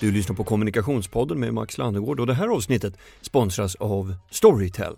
Du 0.00 0.12
lyssnar 0.12 0.36
på 0.36 0.44
Kommunikationspodden 0.44 1.40
med 1.40 1.54
Max 1.54 1.78
Landegård 1.78 2.20
och 2.20 2.26
det 2.26 2.34
här 2.34 2.48
avsnittet 2.48 2.98
sponsras 3.20 3.74
av 3.74 4.14
Storytel. 4.30 4.96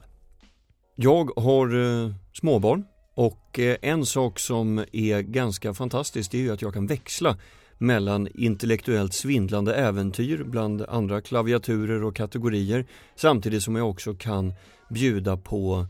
Jag 0.95 1.31
har 1.37 1.81
eh, 2.05 2.11
småbarn 2.33 2.85
och 3.15 3.59
eh, 3.59 3.77
en 3.83 4.07
sak 4.07 4.39
som 4.39 4.85
är 4.93 5.21
ganska 5.21 5.75
fantastisk 5.75 6.35
är 6.35 6.39
ju 6.39 6.53
att 6.53 6.63
jag 6.63 6.75
kan 6.75 6.87
växla 6.87 7.37
mellan 7.79 8.29
intellektuellt 8.35 9.15
svindlande 9.15 9.75
äventyr 9.75 10.45
bland 10.45 10.83
andra 10.83 11.21
klaviaturer 11.21 12.05
och 12.05 12.17
kategorier 12.17 12.87
samtidigt 13.17 13.63
som 13.63 13.77
jag 13.77 13.91
också 13.91 14.15
kan 14.15 14.53
bjuda 14.91 15.37
på 15.37 15.87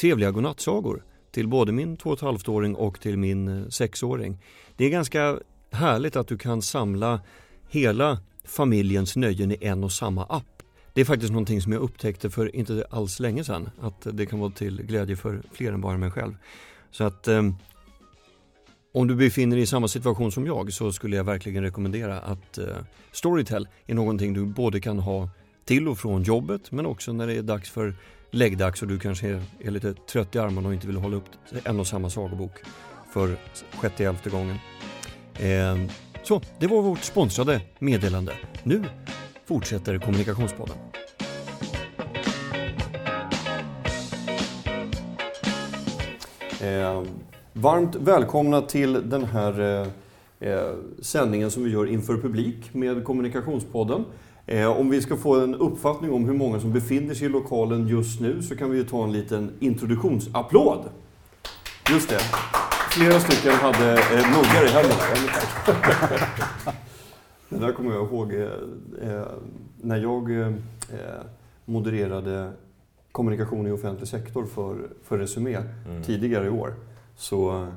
trevliga 0.00 0.30
godnattsagor 0.30 1.04
till 1.30 1.48
både 1.48 1.72
min 1.72 1.96
2,5-åring 1.96 2.74
och 2.74 3.00
till 3.00 3.18
min 3.18 3.48
eh, 3.48 3.66
6-åring. 3.66 4.38
Det 4.76 4.84
är 4.84 4.90
ganska 4.90 5.38
härligt 5.70 6.16
att 6.16 6.28
du 6.28 6.38
kan 6.38 6.62
samla 6.62 7.20
hela 7.70 8.18
familjens 8.48 9.16
nöjen 9.16 9.52
i 9.52 9.58
en 9.60 9.84
och 9.84 9.92
samma 9.92 10.24
app. 10.24 10.62
Det 10.92 11.00
är 11.00 11.04
faktiskt 11.04 11.32
någonting 11.32 11.62
som 11.62 11.72
jag 11.72 11.82
upptäckte 11.82 12.30
för 12.30 12.56
inte 12.56 12.86
alls 12.90 13.20
länge 13.20 13.44
sedan, 13.44 13.70
att 13.80 14.06
det 14.12 14.26
kan 14.26 14.38
vara 14.38 14.50
till 14.50 14.82
glädje 14.82 15.16
för 15.16 15.42
fler 15.52 15.72
än 15.72 15.80
bara 15.80 15.98
mig 15.98 16.10
själv. 16.10 16.34
Så 16.90 17.04
att 17.04 17.28
eh, 17.28 17.42
om 18.92 19.06
du 19.06 19.14
befinner 19.14 19.56
dig 19.56 19.62
i 19.62 19.66
samma 19.66 19.88
situation 19.88 20.32
som 20.32 20.46
jag 20.46 20.72
så 20.72 20.92
skulle 20.92 21.16
jag 21.16 21.24
verkligen 21.24 21.62
rekommendera 21.62 22.20
att 22.20 22.58
eh, 22.58 22.66
Storytel 23.12 23.68
är 23.86 23.94
någonting 23.94 24.34
du 24.34 24.46
både 24.46 24.80
kan 24.80 24.98
ha 24.98 25.28
till 25.64 25.88
och 25.88 25.98
från 25.98 26.22
jobbet 26.22 26.72
men 26.72 26.86
också 26.86 27.12
när 27.12 27.26
det 27.26 27.34
är 27.34 27.42
dags 27.42 27.70
för 27.70 27.94
läggdags 28.30 28.82
och 28.82 28.88
du 28.88 28.98
kanske 28.98 29.28
är, 29.28 29.42
är 29.60 29.70
lite 29.70 29.94
trött 29.94 30.34
i 30.34 30.38
armarna 30.38 30.68
och 30.68 30.74
inte 30.74 30.86
vill 30.86 30.96
hålla 30.96 31.16
upp 31.16 31.28
en 31.64 31.80
och 31.80 31.86
samma 31.86 32.10
sagobok 32.10 32.52
för 33.12 33.36
sjätte 33.76 34.04
elfte 34.04 34.30
gången. 34.30 34.58
Eh, 35.34 35.90
så, 36.28 36.40
det 36.58 36.66
var 36.66 36.82
vårt 36.82 37.04
sponsrade 37.04 37.60
meddelande. 37.78 38.32
Nu 38.62 38.84
fortsätter 39.44 39.98
Kommunikationspodden. 39.98 40.76
Eh, 46.60 47.02
varmt 47.52 47.94
välkomna 47.94 48.62
till 48.62 49.08
den 49.10 49.24
här 49.24 49.60
eh, 50.40 50.48
eh, 50.48 50.72
sändningen 51.00 51.50
som 51.50 51.64
vi 51.64 51.70
gör 51.70 51.86
inför 51.86 52.16
publik 52.16 52.74
med 52.74 53.04
Kommunikationspodden. 53.04 54.04
Eh, 54.46 54.78
om 54.78 54.90
vi 54.90 55.02
ska 55.02 55.16
få 55.16 55.40
en 55.40 55.54
uppfattning 55.54 56.12
om 56.12 56.24
hur 56.24 56.34
många 56.34 56.60
som 56.60 56.72
befinner 56.72 57.14
sig 57.14 57.26
i 57.26 57.30
lokalen 57.30 57.88
just 57.88 58.20
nu 58.20 58.42
så 58.42 58.56
kan 58.56 58.70
vi 58.70 58.78
ju 58.78 58.84
ta 58.84 59.04
en 59.04 59.12
liten 59.12 59.52
introduktionsapplåd. 59.60 60.88
Just 61.90 62.08
det. 62.08 62.20
Flera 62.98 63.20
stycken 63.20 63.52
hade 63.52 63.92
eh, 63.92 64.30
muggar 64.30 64.66
i 64.66 64.68
händerna. 64.68 65.02
Det 67.48 67.58
där 67.58 67.72
kommer 67.72 67.94
jag 67.94 68.06
ihåg 68.06 68.34
eh, 68.34 68.42
eh 69.02 69.26
när 69.76 69.96
jag 69.96 70.40
eh, 70.40 70.52
modererade 71.64 72.52
kommunikation 73.12 73.66
i 73.66 73.70
offentlig 73.70 74.08
sektor 74.08 74.46
för, 74.46 74.88
för 75.02 75.18
Resumé 75.18 75.56
mm. 75.86 76.02
tidigare 76.02 76.46
i 76.46 76.50
år. 76.50 76.74
Så 77.16 77.68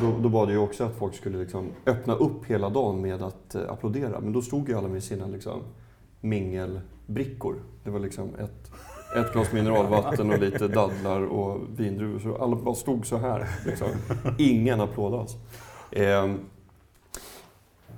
då, 0.00 0.18
då 0.22 0.28
bad 0.28 0.50
jag 0.50 0.64
också 0.64 0.84
att 0.84 0.94
folk 0.98 1.14
skulle 1.14 1.38
liksom 1.38 1.70
öppna 1.86 2.14
upp 2.14 2.44
hela 2.46 2.68
dagen 2.68 3.00
med 3.02 3.22
att 3.22 3.54
eh, 3.54 3.62
applådera. 3.68 4.20
Men 4.20 4.32
då 4.32 4.42
stod 4.42 4.68
ju 4.68 4.74
alla 4.74 4.88
med 4.88 5.04
sina 5.04 5.26
liksom, 5.26 5.60
mingelbrickor. 6.20 7.56
Det 7.84 7.90
var 7.90 8.00
liksom 8.00 8.28
ett, 8.38 8.70
ett 9.16 9.32
glas 9.32 9.52
mineralvatten 9.52 10.30
och 10.30 10.38
lite 10.38 10.68
dadlar 10.68 11.20
och 11.20 11.60
vindruvor. 11.76 12.18
Så 12.18 12.42
alla 12.42 12.56
bara 12.56 12.74
stod 12.74 13.06
så 13.06 13.16
här. 13.16 13.46
Liksom. 13.66 13.88
Ingen 14.38 14.80
applåd 14.80 15.14
alls. 15.14 15.36
Eh, 15.90 16.34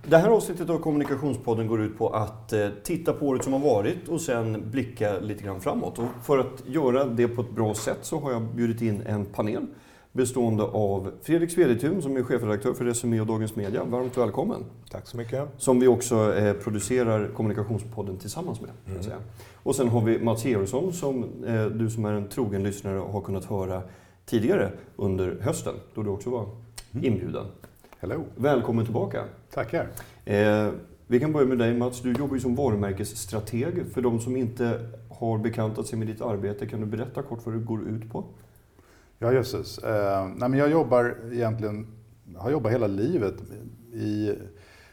det 0.07 0.17
här 0.17 0.29
avsnittet 0.29 0.71
av 0.71 0.79
Kommunikationspodden 0.79 1.67
går 1.67 1.81
ut 1.81 1.99
på 1.99 2.09
att 2.09 2.53
eh, 2.53 2.69
titta 2.83 3.13
på 3.13 3.27
året 3.27 3.45
som 3.45 3.53
har 3.53 3.61
varit 3.61 4.09
och 4.09 4.21
sen 4.21 4.71
blicka 4.71 5.19
lite 5.19 5.45
grann 5.45 5.61
framåt. 5.61 5.99
Och 5.99 6.09
för 6.23 6.39
att 6.39 6.63
göra 6.67 7.05
det 7.05 7.29
på 7.29 7.43
ett 7.43 7.51
bra 7.51 7.75
sätt 7.75 7.99
så 8.03 8.21
har 8.21 8.33
jag 8.33 8.43
bjudit 8.43 8.83
in 8.83 9.03
en 9.07 9.27
panel 9.27 9.67
bestående 10.13 10.63
av 10.63 11.13
Fredrik 11.23 11.51
Svedetun 11.51 12.03
som 12.03 12.17
är 12.17 12.23
chefredaktör 12.23 12.75
för 12.75 12.85
Resumé 12.85 13.21
och 13.21 13.27
Dagens 13.27 13.57
Media. 13.57 13.85
Varmt 13.85 14.19
välkommen! 14.19 14.65
Tack 14.91 15.07
så 15.07 15.17
mycket! 15.17 15.49
Som 15.57 15.81
vi 15.81 15.87
också 15.87 16.35
eh, 16.35 16.53
producerar 16.53 17.29
Kommunikationspodden 17.29 18.17
tillsammans 18.17 18.61
med. 18.61 18.71
Mm. 18.87 19.21
Och 19.55 19.77
sen 19.77 19.89
har 19.89 20.01
vi 20.01 20.19
Mats 20.19 20.45
Georgsson 20.45 20.93
som 20.93 21.45
eh, 21.47 21.67
du 21.67 21.91
som 21.91 22.05
är 22.05 22.13
en 22.13 22.29
trogen 22.29 22.63
lyssnare 22.63 22.99
har 22.99 23.21
kunnat 23.21 23.45
höra 23.45 23.83
tidigare 24.27 24.73
under 24.97 25.39
hösten 25.41 25.75
då 25.95 26.03
du 26.03 26.11
också 26.11 26.31
var 26.31 26.47
mm. 26.93 27.05
inbjuden. 27.05 27.47
Hello. 27.99 28.25
Välkommen 28.37 28.85
tillbaka! 28.85 29.25
Tackar! 29.51 29.89
Eh, 30.25 30.69
vi 31.07 31.21
kan 31.21 31.33
börja 31.33 31.47
med 31.47 31.59
dig 31.59 31.75
Mats. 31.75 32.01
Du 32.01 32.13
jobbar 32.13 32.35
ju 32.35 32.41
som 32.41 32.55
varumärkesstrateg. 32.55 33.87
För 33.95 34.03
de 34.03 34.21
som 34.21 34.37
inte 34.37 34.89
har 35.09 35.39
bekantat 35.39 35.87
sig 35.87 35.99
med 35.99 36.09
ditt 36.09 36.21
arbete, 36.21 36.67
kan 36.67 36.81
du 36.81 36.87
berätta 36.87 37.23
kort 37.23 37.47
vad 37.47 37.55
det 37.55 37.61
går 37.61 37.89
ut 37.89 38.13
på? 38.13 38.25
Ja, 39.23 39.33
jösses. 39.33 39.79
Eh, 39.79 40.29
nej, 40.37 40.49
men 40.49 40.59
jag 40.59 40.71
jobbar 40.71 41.17
egentligen, 41.33 41.87
har 42.37 42.51
jobbat 42.51 42.73
hela 42.73 42.87
livet 42.87 43.35
i, 43.93 44.33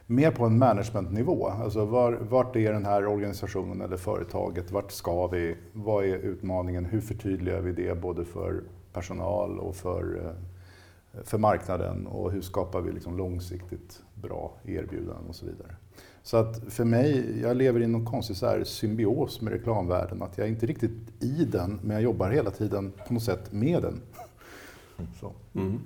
mer 0.05 0.31
på 0.31 0.45
en 0.45 0.57
managementnivå. 0.57 1.47
Alltså 1.47 1.85
var, 1.85 2.13
vart 2.13 2.55
är 2.55 2.73
den 2.73 2.85
här 2.85 3.05
organisationen 3.05 3.81
eller 3.81 3.97
företaget? 3.97 4.71
Vart 4.71 4.91
ska 4.91 5.27
vi? 5.27 5.55
Vad 5.73 6.05
är 6.05 6.17
utmaningen? 6.17 6.85
Hur 6.85 7.01
förtydligar 7.01 7.61
vi 7.61 7.71
det 7.71 8.01
både 8.01 8.25
för 8.25 8.63
personal 8.93 9.59
och 9.59 9.75
för, 9.75 10.21
eh, 10.25 11.23
för 11.23 11.37
marknaden? 11.37 12.07
Och 12.07 12.31
hur 12.31 12.41
skapar 12.41 12.81
vi 12.81 12.91
liksom 12.91 13.17
långsiktigt 13.17 14.01
bra 14.13 14.53
erbjudanden 14.65 15.27
och 15.27 15.35
så 15.35 15.45
vidare? 15.45 15.75
Så 16.23 16.37
att 16.37 16.73
för 16.73 16.85
mig, 16.85 17.39
jag 17.41 17.57
lever 17.57 17.81
i 17.81 17.87
någon 17.87 18.05
konstig 18.05 18.35
så 18.35 18.45
här 18.45 18.63
symbios 18.63 19.41
med 19.41 19.53
reklamvärlden. 19.53 20.21
Att 20.21 20.37
jag 20.37 20.47
är 20.47 20.51
inte 20.51 20.65
riktigt 20.65 21.23
i 21.23 21.45
den, 21.51 21.79
men 21.83 21.91
jag 21.91 22.03
jobbar 22.03 22.29
hela 22.29 22.51
tiden 22.51 22.93
på 23.07 23.13
något 23.13 23.23
sätt 23.23 23.51
med 23.51 23.81
den. 23.81 24.01
Så. 25.19 25.31
Mm. 25.55 25.79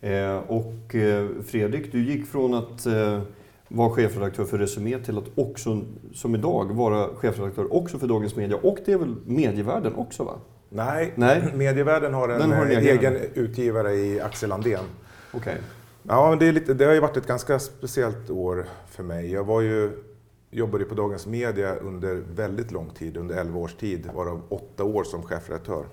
Eh, 0.00 0.36
och 0.36 0.94
eh, 0.94 1.26
Fredrik, 1.46 1.92
du 1.92 2.04
gick 2.04 2.26
från 2.26 2.54
att 2.54 2.86
eh, 2.86 3.20
vara 3.68 3.90
chefredaktör 3.90 4.44
för 4.44 4.58
Resumé 4.58 4.98
till 4.98 5.18
att 5.18 5.24
också, 5.34 5.80
som 6.14 6.34
idag, 6.34 6.72
vara 6.72 7.08
chefredaktör 7.14 7.74
också 7.74 7.98
för 7.98 8.06
Dagens 8.06 8.36
Media. 8.36 8.56
Och 8.56 8.78
det 8.86 8.92
är 8.92 8.98
väl 8.98 9.16
medievärlden 9.26 9.94
också 9.94 10.24
va? 10.24 10.34
Nej, 10.68 11.12
Nej. 11.14 11.52
medievärlden 11.54 12.14
har 12.14 12.28
en, 12.28 12.52
har 12.52 12.66
en 12.66 12.70
egen, 12.70 12.98
egen 12.98 13.16
utgivare 13.34 13.94
i 13.94 14.20
Axel 14.20 14.52
Andén. 14.52 14.84
Okay. 15.32 15.56
Ja, 16.02 16.36
det, 16.40 16.46
är 16.46 16.52
lite, 16.52 16.74
det 16.74 16.84
har 16.84 16.94
ju 16.94 17.00
varit 17.00 17.16
ett 17.16 17.26
ganska 17.26 17.58
speciellt 17.58 18.30
år 18.30 18.66
för 18.90 19.02
mig. 19.02 19.32
Jag 19.32 19.44
var 19.44 19.60
ju, 19.60 19.90
jobbade 20.50 20.84
på 20.84 20.94
Dagens 20.94 21.26
Media 21.26 21.76
under 21.76 22.22
väldigt 22.34 22.72
lång 22.72 22.90
tid, 22.90 23.16
under 23.16 23.36
11 23.36 23.58
års 23.58 23.74
tid, 23.74 24.10
varav 24.14 24.42
8 24.48 24.84
år 24.84 25.04
som 25.04 25.22
chefredaktör. 25.22 25.84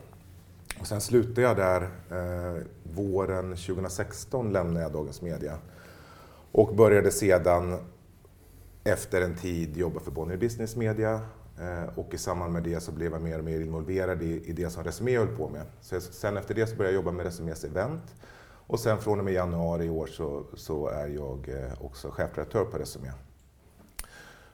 Och 0.79 0.87
sen 0.87 1.01
slutade 1.01 1.41
jag 1.41 1.57
där 1.57 1.81
eh, 2.11 2.63
våren 2.83 3.55
2016, 3.55 4.53
lämnade 4.53 4.81
jag 4.81 4.91
Dagens 4.91 5.21
Media. 5.21 5.57
Och 6.51 6.75
började 6.75 7.11
sedan 7.11 7.77
efter 8.83 9.21
en 9.21 9.35
tid 9.35 9.77
jobba 9.77 9.99
för 9.99 10.11
Bonnier 10.11 10.37
Business 10.37 10.75
Media 10.75 11.21
eh, 11.59 11.99
och 11.99 12.13
i 12.13 12.17
samband 12.17 12.53
med 12.53 12.63
det 12.63 12.79
så 12.79 12.91
blev 12.91 13.11
jag 13.11 13.21
mer 13.21 13.39
och 13.39 13.45
mer 13.45 13.59
involverad 13.59 14.21
i, 14.21 14.43
i 14.45 14.53
det 14.53 14.69
som 14.69 14.83
Resumé 14.83 15.17
höll 15.17 15.37
på 15.37 15.49
med. 15.49 15.65
Så 15.81 16.01
sen 16.01 16.37
efter 16.37 16.53
det 16.55 16.67
så 16.67 16.75
började 16.75 16.95
jag 16.95 17.01
jobba 17.01 17.11
med 17.11 17.25
Resumés 17.25 17.63
event 17.63 18.15
och 18.67 18.79
sen 18.79 18.97
från 18.97 19.19
och 19.19 19.25
med 19.25 19.33
januari 19.33 19.85
i 19.85 19.89
år 19.89 20.07
så, 20.07 20.43
så 20.53 20.87
är 20.87 21.07
jag 21.07 21.49
eh, 21.49 21.85
också 21.85 22.11
chefredaktör 22.11 22.65
på 22.65 22.77
Resumé. 22.77 23.11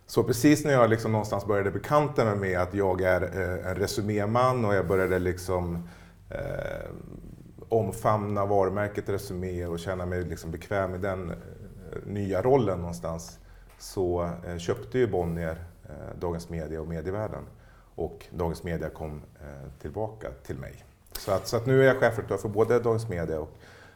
Så 0.05 0.23
precis 0.23 0.65
när 0.65 0.73
jag 0.73 0.89
liksom 0.89 1.11
någonstans 1.11 1.45
började 1.45 1.71
bekanta 1.71 2.25
mig 2.25 2.35
med 2.35 2.59
att 2.59 2.73
jag 2.73 3.01
är 3.01 3.21
eh, 3.21 3.71
en 3.71 3.75
resuméman 3.75 4.65
och 4.65 4.75
jag 4.75 4.87
började 4.87 5.19
liksom 5.19 5.89
eh, 6.31 6.89
omfamna 7.69 8.45
varumärket 8.45 9.09
Resumé 9.09 9.65
och 9.65 9.79
känna 9.79 10.05
mig 10.05 10.23
liksom 10.23 10.51
bekväm 10.51 10.95
i 10.95 10.97
den 10.97 11.29
eh, 11.29 11.35
nya 12.05 12.41
rollen 12.41 12.79
någonstans 12.79 13.39
så 13.79 14.29
eh, 14.47 14.57
köpte 14.57 14.99
ju 14.99 15.07
Bonnier 15.07 15.63
eh, 15.83 16.19
Dagens 16.19 16.49
Media 16.49 16.81
och 16.81 16.87
Medievärlden 16.87 17.43
och 17.95 18.25
Dagens 18.29 18.63
Media 18.63 18.89
kom 18.89 19.22
eh, 19.39 19.69
tillbaka 19.81 20.31
till 20.43 20.57
mig. 20.57 20.83
Så 21.11 21.31
att, 21.31 21.47
så 21.47 21.57
att 21.57 21.66
nu 21.66 21.81
är 21.81 21.87
jag 21.87 21.97
chefredaktör 21.97 22.37
för 22.37 22.49
både 22.49 22.79
Dagens 22.79 23.09
Media 23.09 23.39
och 23.39 23.53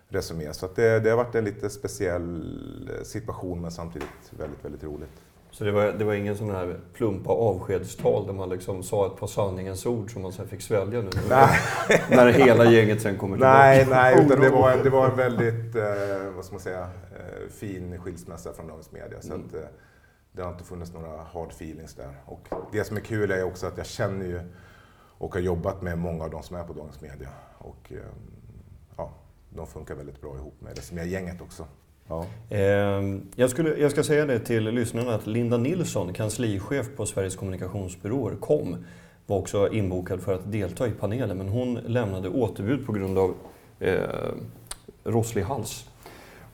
Resumé. 0.08 0.54
Så 0.54 0.70
det, 0.76 1.00
det 1.00 1.10
har 1.10 1.18
varit 1.18 1.36
en 1.36 1.44
lite 1.44 1.70
speciell 1.70 2.90
eh, 2.98 3.04
situation 3.04 3.62
men 3.62 3.72
samtidigt 3.72 4.34
väldigt, 4.38 4.66
väldigt 4.66 4.84
roligt. 4.84 5.22
Så 5.56 5.64
det 5.64 5.72
var, 5.72 5.86
det 5.86 6.06
var 6.06 6.14
ingen 6.14 6.38
sån 6.38 6.50
här 6.50 6.80
plumpa 6.94 7.32
avskedstal 7.32 8.28
där 8.28 8.34
man 8.34 8.50
liksom 8.50 8.84
sa 8.84 9.08
ett 9.08 9.20
par 9.20 9.28
sanningens 9.28 9.86
ord 9.86 10.14
som 10.14 10.22
man 10.22 10.34
sen 10.34 10.48
fick 10.48 10.62
svälja 10.62 11.02
nu? 11.02 11.10
Nej. 11.30 11.60
När 12.10 12.28
hela 12.28 12.72
gänget 12.72 13.02
sen 13.02 13.18
kommer 13.18 13.36
tillbaka? 13.36 13.58
Nej, 13.58 13.88
nej 13.90 14.26
utan 14.26 14.40
det 14.42 14.50
var, 14.50 14.84
det 14.84 14.90
var 14.90 15.10
en 15.10 15.16
väldigt, 15.16 15.76
eh, 15.76 16.34
vad 16.36 16.46
ska 16.46 16.54
man 16.54 16.62
säga, 16.62 16.82
eh, 16.82 17.50
fin 17.50 18.00
skilsmässa 18.00 18.54
från 18.54 18.68
Dagens 18.68 18.92
Media. 18.92 19.22
Så 19.22 19.34
mm. 19.34 19.48
att, 19.48 19.54
eh, 19.54 19.70
det 20.32 20.42
har 20.42 20.52
inte 20.52 20.64
funnits 20.64 20.94
några 20.94 21.24
hard 21.34 21.50
feelings 21.52 21.94
där. 21.94 22.14
Och 22.26 22.48
det 22.72 22.84
som 22.84 22.98
är 22.98 23.02
kul 23.02 23.32
är 23.32 23.44
också 23.44 23.68
att 23.68 23.78
jag 23.78 23.86
känner 23.86 24.26
ju 24.26 24.40
och 25.18 25.34
har 25.34 25.42
jobbat 25.42 25.82
med 25.82 25.98
många 25.98 26.24
av 26.24 26.30
de 26.30 26.44
som 26.44 26.56
är 26.56 26.64
på 26.64 26.74
Dagens 26.74 27.02
Media. 27.02 27.30
Och, 27.58 27.92
eh, 27.92 27.98
ja, 28.98 29.14
de 29.50 29.68
funkar 29.68 29.96
väldigt 29.96 30.22
bra 30.22 30.36
ihop 30.36 30.62
med 30.62 30.76
det 30.76 30.82
som 30.82 30.98
är 30.98 31.04
gänget 31.04 31.42
också. 31.42 31.66
Ja. 32.08 32.26
Ehm, 32.50 33.22
jag, 33.36 33.50
skulle, 33.50 33.78
jag 33.78 33.92
ska 33.92 34.04
säga 34.04 34.26
det 34.26 34.40
till 34.40 34.64
lyssnarna 34.64 35.16
att 35.16 35.28
Linda 35.28 35.58
Nilsson, 35.58 36.14
kanslichef 36.14 36.96
på 36.96 37.06
Sveriges 37.06 37.36
kommunikationsbyråer, 37.36 38.36
kom, 38.36 38.78
var 39.26 39.38
också 39.38 39.74
inbokad 39.74 40.22
för 40.22 40.34
att 40.34 40.52
delta 40.52 40.88
i 40.88 40.92
panelen, 40.92 41.38
men 41.38 41.50
hon 41.50 41.74
lämnade 41.74 42.30
återbud 42.30 42.86
på 42.86 42.92
grund 42.92 43.18
av 43.18 43.34
eh, 43.80 44.00
rosslig 45.04 45.44
hals. 45.44 45.86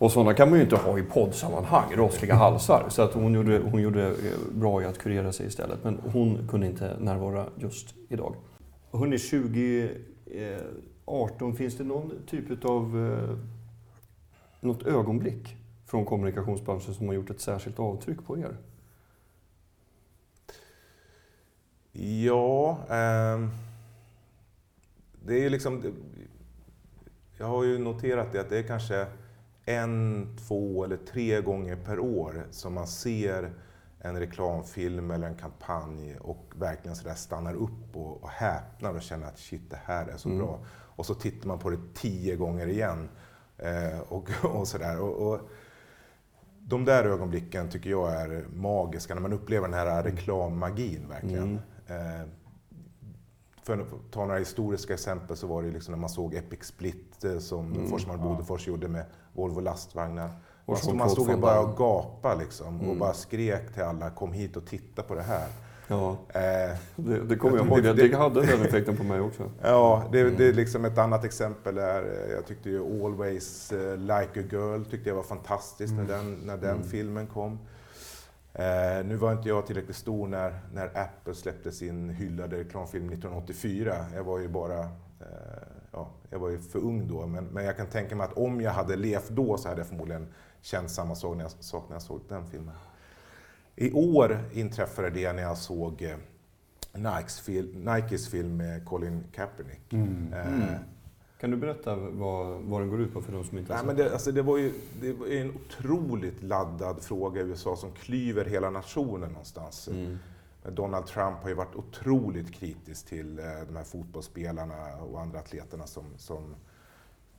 Och 0.02 0.12
sådana 0.12 0.34
kan 0.34 0.50
man 0.50 0.60
ju 0.60 0.64
inte 0.64 0.76
ha 0.76 1.00
i 1.00 1.04
poddsammanhang, 1.04 1.96
rossliga 1.96 2.36
halsar. 2.36 2.86
Så 2.90 3.02
att 3.02 3.14
hon, 3.14 3.34
gjorde, 3.34 3.62
hon 3.72 3.82
gjorde 3.82 4.08
eh, 4.08 4.14
bra 4.52 4.82
i 4.82 4.86
att 4.86 4.98
kurera 4.98 5.32
sig 5.32 5.48
istället. 5.48 5.84
Men 5.84 6.00
hon 6.14 6.48
kunde 6.48 6.68
inte 6.68 6.98
närvara 7.00 7.46
just 7.58 7.96
idag. 8.10 8.36
Hörrni, 8.92 9.18
2018, 9.18 11.50
eh, 11.50 11.56
finns 11.56 11.78
det 11.78 11.84
någon 11.84 12.12
typ 12.28 12.66
av 12.66 13.14
eh, 13.14 13.30
något 14.62 14.84
ögonblick 14.84 15.58
från 15.86 16.06
kommunikationsbranschen 16.06 16.94
som 16.94 17.08
har 17.08 17.14
gjort 17.14 17.30
ett 17.30 17.42
särskilt 17.42 17.80
avtryck 17.80 18.26
på 18.26 18.38
er? 18.38 18.58
Ja, 22.24 22.72
eh, 22.90 23.48
det 25.26 25.34
är 25.34 25.42
ju 25.42 25.50
liksom... 25.50 25.94
Jag 27.38 27.48
har 27.48 27.64
ju 27.64 27.78
noterat 27.78 28.32
det 28.32 28.42
att 28.42 28.50
det 28.50 28.58
är 28.58 28.64
kanske 28.64 29.08
en, 29.66 30.28
två 30.48 30.84
eller 30.84 30.98
tre 30.98 31.42
gånger 31.42 31.76
per 31.76 32.00
år 32.00 32.48
som 32.52 32.74
man 32.74 32.88
ser 32.88 33.54
en 34.00 34.20
reklamfilm 34.20 35.12
eller 35.12 35.28
en 35.28 35.36
kampanj 35.36 36.18
och 36.18 36.54
verkligen 36.56 36.96
sådär 36.96 37.16
stannar 37.16 37.54
upp 37.54 37.96
och, 37.96 38.24
och 38.24 38.30
häpnar 38.30 38.94
och 38.94 39.02
känner 39.02 39.28
att 39.28 39.40
shit, 39.40 39.70
det 39.70 39.80
här 39.86 40.08
är 40.08 40.18
så 40.18 40.30
mm. 40.30 40.42
bra. 40.42 40.60
Och 40.70 41.06
så 41.06 41.14
tittar 41.14 41.48
man 41.48 41.60
på 41.60 41.70
det 41.70 41.80
tio 41.94 42.36
gånger 42.36 42.68
igen. 42.68 43.10
Eh, 43.62 44.00
och, 44.00 44.30
och 44.44 44.68
sådär. 44.68 45.02
Och, 45.02 45.32
och, 45.32 45.40
de 46.64 46.86
där 46.86 47.04
ögonblicken 47.04 47.70
tycker 47.70 47.90
jag 47.90 48.14
är 48.14 48.46
magiska, 48.54 49.14
när 49.14 49.22
man 49.22 49.34
upplever 49.34 49.68
den 49.68 49.78
här 49.78 50.04
reklammagin 50.04 51.08
verkligen. 51.10 51.60
Mm. 51.88 52.22
Eh, 52.22 52.28
för 53.64 53.78
att 53.78 54.12
ta 54.12 54.26
några 54.26 54.40
historiska 54.40 54.94
exempel 54.94 55.38
så 55.38 55.48
var 55.48 55.64
det 55.64 55.70
liksom 55.70 55.92
när 55.92 56.00
man 56.00 56.10
såg 56.10 56.34
Epic 56.34 56.64
Split 56.64 57.24
eh, 57.24 57.38
som 57.38 57.74
mm, 57.74 58.22
Bodefors 58.22 58.68
ja. 58.68 58.72
gjorde 58.72 58.88
med 58.88 59.06
Volvo 59.34 59.60
lastvagnar. 59.60 60.30
Och 60.66 60.96
man 60.96 61.10
stod 61.10 61.30
ju 61.30 61.38
bara 61.38 61.60
och 61.60 61.78
gapade 61.78 62.44
liksom 62.44 62.76
mm. 62.76 62.90
och 62.90 62.98
bara 62.98 63.14
skrek 63.14 63.74
till 63.74 63.84
alla, 63.84 64.10
kom 64.10 64.34
hit 64.34 64.58
och 64.58 64.66
titta 64.66 65.04
på 65.04 65.16
det 65.16 65.22
här. 65.22 65.48
Ja, 65.92 66.18
eh, 66.30 66.78
det, 66.96 67.24
det 67.24 67.36
kommer 67.36 67.58
jag 67.58 67.68
ihåg. 67.68 67.84
Det, 67.84 67.94
det 67.94 68.18
hade 68.18 68.46
den 68.46 68.62
effekten 68.62 68.98
på 68.98 69.04
mig 69.04 69.22
också. 69.22 69.52
Ja, 69.62 70.04
det, 70.12 70.22
mm. 70.22 70.36
det 70.38 70.48
är 70.48 70.54
liksom 70.54 70.86
ett 70.86 70.98
annat 70.98 71.26
exempel 71.26 71.78
är, 71.78 72.04
eh, 72.04 72.32
jag 72.32 72.46
tyckte 72.46 72.70
ju 72.70 73.06
Always 73.06 73.72
uh, 73.72 73.98
Like 73.98 74.40
a 74.40 74.44
Girl 74.52 74.84
tyckte 74.84 75.10
jag 75.10 75.16
var 75.16 75.24
fantastiskt 75.24 75.94
mm. 75.94 76.06
när 76.06 76.18
den, 76.18 76.34
när 76.34 76.58
den 76.58 76.76
mm. 76.76 76.84
filmen 76.84 77.28
kom. 77.28 77.60
Eh, 78.54 79.06
nu 79.06 79.16
var 79.16 79.32
inte 79.32 79.50
jag 79.50 79.68
tillräckligt 79.68 79.96
stor 79.96 80.28
när, 80.28 80.60
när 80.74 80.86
Apple 80.86 81.34
släppte 81.34 81.72
sin 81.72 82.10
hyllade 82.10 82.58
reklamfilm 82.58 83.06
1984. 83.06 84.06
Jag 84.16 84.24
var 84.24 84.40
ju 84.40 84.48
bara 84.48 84.80
eh, 84.80 84.88
ja, 85.92 86.10
jag 86.30 86.40
var 86.40 86.50
ju 86.50 86.60
för 86.60 86.80
ung 86.80 87.08
då, 87.08 87.26
men, 87.26 87.46
men 87.46 87.66
jag 87.66 87.78
kan 87.78 87.88
tänka 87.88 88.16
mig 88.16 88.26
att 88.26 88.38
om 88.38 88.62
jag 88.62 88.72
hade 88.72 88.96
levt 88.96 89.30
då 89.30 89.58
så 89.58 89.70
hade 89.70 89.82
jag 89.82 89.88
förmodligen 89.88 90.28
känt 90.62 90.92
samma 90.92 91.16
sak 91.16 91.38
när 91.38 91.44
jag, 91.44 91.52
sak 91.52 91.84
när 91.88 91.96
jag 91.96 92.02
såg 92.02 92.22
den 92.30 92.48
filmen. 92.48 92.76
I 93.76 93.92
år 93.92 94.40
inträffade 94.54 95.10
det 95.10 95.34
när 95.34 95.44
jag 95.44 95.58
såg 95.58 96.02
eh, 96.02 96.16
Nikes, 96.94 97.40
fil, 97.40 97.78
Nikes 97.78 98.30
film 98.30 98.58
med 98.58 98.86
Colin 98.86 99.24
Kaepernick. 99.32 99.94
Mm. 99.94 100.34
Eh, 100.34 100.48
mm. 100.48 100.76
Kan 101.40 101.52
du 101.52 101.58
berätta 101.58 101.96
vad, 101.96 102.62
vad 102.62 102.82
den 102.82 102.90
går 102.90 103.02
ut 103.02 103.14
på 103.14 103.22
för 103.22 103.32
de 103.32 103.44
som 103.44 103.58
inte 103.58 103.74
har 103.74 103.84
sett 103.86 103.98
det, 103.98 104.14
alltså 104.14 104.32
det, 104.32 104.42
var 104.42 104.58
ju, 104.58 104.74
det 105.02 105.14
var 105.14 105.28
en 105.28 105.56
otroligt 105.56 106.44
laddad 106.44 107.02
fråga 107.02 107.42
i 107.42 107.44
USA 107.44 107.76
som 107.76 107.92
klyver 107.92 108.46
hela 108.46 108.70
nationen 108.70 109.30
någonstans. 109.30 109.88
Mm. 109.88 110.18
Donald 110.70 111.06
Trump 111.06 111.42
har 111.42 111.50
ju 111.50 111.56
varit 111.56 111.76
otroligt 111.76 112.54
kritisk 112.54 113.06
till 113.06 113.40
eh, 113.40 113.46
de 113.68 113.76
här 113.76 113.84
fotbollsspelarna 113.84 114.96
och 114.96 115.22
andra 115.22 115.40
atleterna 115.40 115.88
som, 115.88 116.04
som, 116.18 116.56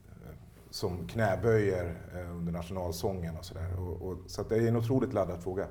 eh, 0.09 0.35
som 0.71 1.07
knäböjer 1.07 1.97
eh, 2.15 2.37
under 2.37 2.53
nationalsången 2.53 3.37
och 3.37 3.45
sådär. 3.45 3.69
Så 4.27 4.43
det 4.43 4.57
är 4.57 4.69
en 4.69 4.77
otroligt 4.77 5.13
laddad 5.13 5.43
fråga. 5.43 5.67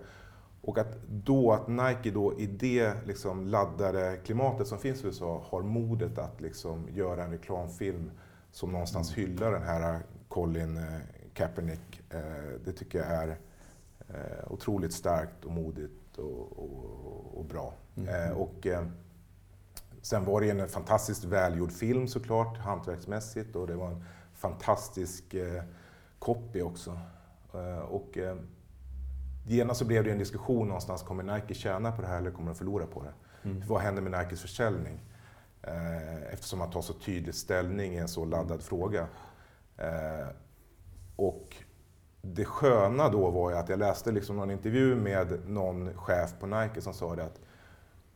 Och 0.62 0.78
att 0.78 0.98
då 1.08 1.52
att 1.52 1.68
Nike 1.68 2.12
då 2.12 2.40
i 2.40 2.46
det 2.46 2.94
liksom 3.06 3.48
laddade 3.48 4.20
klimatet 4.26 4.68
som 4.68 4.78
finns 4.78 5.04
i 5.04 5.08
USA 5.08 5.44
har 5.50 5.62
modet 5.62 6.18
att 6.18 6.42
liksom 6.42 6.88
göra 6.90 7.24
en 7.24 7.32
reklamfilm 7.32 8.12
som 8.52 8.72
någonstans 8.72 9.18
mm. 9.18 9.30
hyllar 9.30 9.52
den 9.52 9.64
här 9.64 10.00
Colin 10.28 10.80
Kaepernick. 11.34 12.02
Det 12.66 12.72
tycker 12.72 13.00
jag 13.00 13.08
är 13.08 13.38
otroligt 14.48 14.94
starkt 14.94 15.46
och 15.46 15.52
modigt 15.52 16.18
och, 16.18 16.60
och, 16.60 17.38
och 17.38 17.46
bra. 17.46 17.74
Mm. 17.98 18.10
Eh, 18.10 18.38
och, 18.38 18.68
eh, 18.68 18.86
sen 20.02 20.26
var 20.26 20.42
det 20.42 20.50
en 20.50 20.68
fantastiskt 20.68 21.24
välgjord 21.24 21.72
film 21.72 22.08
såklart, 22.08 22.58
hantverksmässigt 22.58 23.56
och 23.56 23.68
det 23.68 23.76
var 23.76 23.88
en 23.88 24.04
fantastisk 24.34 25.34
eh, 25.34 25.64
copy 26.20 26.62
också. 26.62 27.00
Eh, 27.54 27.80
och, 27.80 28.18
eh, 28.18 28.36
genast 29.46 29.80
så 29.80 29.86
blev 29.86 30.04
det 30.04 30.12
en 30.12 30.18
diskussion 30.18 30.68
någonstans, 30.68 31.04
kommer 31.04 31.24
Nike 31.24 31.54
tjäna 31.54 31.92
på 31.92 32.02
det 32.02 32.08
här 32.08 32.18
eller 32.18 32.32
kommer 32.32 32.48
de 32.48 32.56
förlora 32.56 32.86
på 32.86 33.04
det? 33.04 33.14
Mm. 33.50 33.64
Vad 33.68 33.82
händer 33.82 34.02
med 34.02 34.12
Nikes 34.12 34.42
försäljning? 34.42 35.00
Eh, 35.64 36.34
eftersom 36.34 36.60
man 36.60 36.72
tar 36.72 36.82
så 36.82 36.94
tydlig 36.94 37.36
ställning 37.36 37.94
i 37.94 37.98
en 37.98 38.08
så 38.08 38.26
laddad 38.26 38.62
fråga. 38.62 39.08
Eh, 39.78 40.28
och 41.16 41.56
det 42.22 42.46
sköna 42.46 43.10
då 43.10 43.30
var 43.30 43.52
ju 43.52 43.58
att 43.58 43.70
jag 43.70 43.80
läste 43.80 44.12
liksom 44.12 44.36
någon 44.36 44.52
intervju 44.52 44.96
med 44.96 45.50
någon 45.50 45.94
chef 45.94 46.34
på 46.40 46.46
Nike 46.48 46.82
som 46.82 46.94
sa 46.94 47.16
det 47.16 47.24
att 47.24 47.40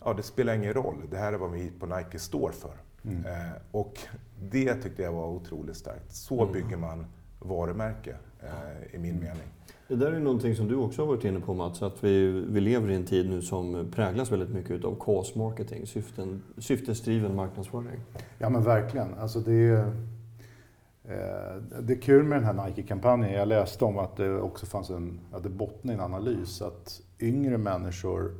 ja, 0.03 0.13
det 0.13 0.23
spelar 0.23 0.53
ingen 0.53 0.73
roll, 0.73 1.07
det 1.11 1.17
här 1.17 1.33
är 1.33 1.37
vad 1.37 1.51
vi 1.51 1.71
på 1.71 1.85
Nike 1.85 2.19
står 2.19 2.51
för. 2.51 2.73
Mm. 3.03 3.25
Eh, 3.25 3.51
och 3.71 3.99
det 4.41 4.75
tyckte 4.75 5.01
jag 5.01 5.11
var 5.11 5.27
otroligt 5.27 5.77
starkt. 5.77 6.11
Så 6.11 6.41
mm. 6.41 6.53
bygger 6.53 6.77
man 6.77 7.05
varumärke, 7.47 8.15
eh, 8.39 8.95
i 8.95 8.97
min 8.97 9.19
mening. 9.19 9.47
Det 9.87 9.95
där 9.95 10.11
är 10.11 10.19
någonting 10.19 10.55
som 10.55 10.67
du 10.67 10.75
också 10.75 11.01
har 11.01 11.07
varit 11.07 11.23
inne 11.23 11.39
på 11.39 11.53
Mats, 11.53 11.81
att 11.81 12.03
vi, 12.03 12.31
vi 12.31 12.61
lever 12.61 12.91
i 12.91 12.95
en 12.95 13.05
tid 13.05 13.29
nu 13.29 13.41
som 13.41 13.91
präglas 13.95 14.31
väldigt 14.31 14.49
mycket 14.49 14.85
av 14.85 14.95
cause 14.99 15.39
marketing, 15.39 15.87
syften, 15.87 16.43
syftesdriven 16.57 17.35
marknadsföring. 17.35 17.99
Ja 18.37 18.49
men 18.49 18.63
verkligen. 18.63 19.13
Alltså 19.13 19.39
det 19.39 19.53
är 19.53 19.91
Eh, 21.07 21.81
det 21.81 21.93
är 21.93 22.01
kul 22.01 22.23
med 22.23 22.37
den 22.37 22.45
här 22.45 22.65
Nike-kampanjen. 22.65 23.33
Jag 23.33 23.47
läste 23.47 23.85
om 23.85 23.97
att 23.97 24.17
det 24.17 24.41
också 24.41 24.65
fanns 24.65 24.89
en, 24.89 25.19
att 25.31 25.43
det 25.43 25.49
bottnar 25.49 25.93
i 25.93 25.95
en 25.95 26.01
analys 26.01 26.61
att 26.61 27.01
yngre 27.19 27.57
människor 27.57 28.31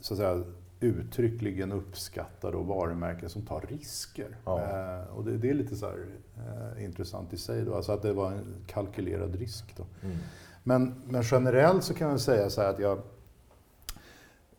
så 0.00 0.14
att 0.14 0.18
säga, 0.18 0.44
uttryckligen 0.80 1.72
uppskattar 1.72 2.52
då 2.52 2.62
varumärken 2.62 3.30
som 3.30 3.42
tar 3.42 3.60
risker. 3.60 4.36
Ja. 4.44 4.60
Eh, 4.60 5.16
och 5.16 5.24
det, 5.24 5.36
det, 5.36 5.50
är 5.50 5.54
lite 5.54 5.76
så 5.76 5.86
här, 5.86 6.06
eh, 6.36 6.84
intressant 6.84 7.32
i 7.32 7.36
sig, 7.36 7.64
då, 7.64 7.74
alltså 7.74 7.92
att 7.92 8.02
det 8.02 8.12
var 8.12 8.32
en 8.32 8.54
kalkylerad 8.66 9.34
risk. 9.34 9.74
Då. 9.76 9.86
Mm. 10.02 10.16
Men, 10.62 11.02
men 11.08 11.22
generellt 11.22 11.84
så 11.84 11.94
kan 11.94 12.10
jag 12.10 12.20
säga 12.20 12.50
så 12.50 12.60
här 12.60 12.68
att 12.68 12.78
jag 12.78 12.98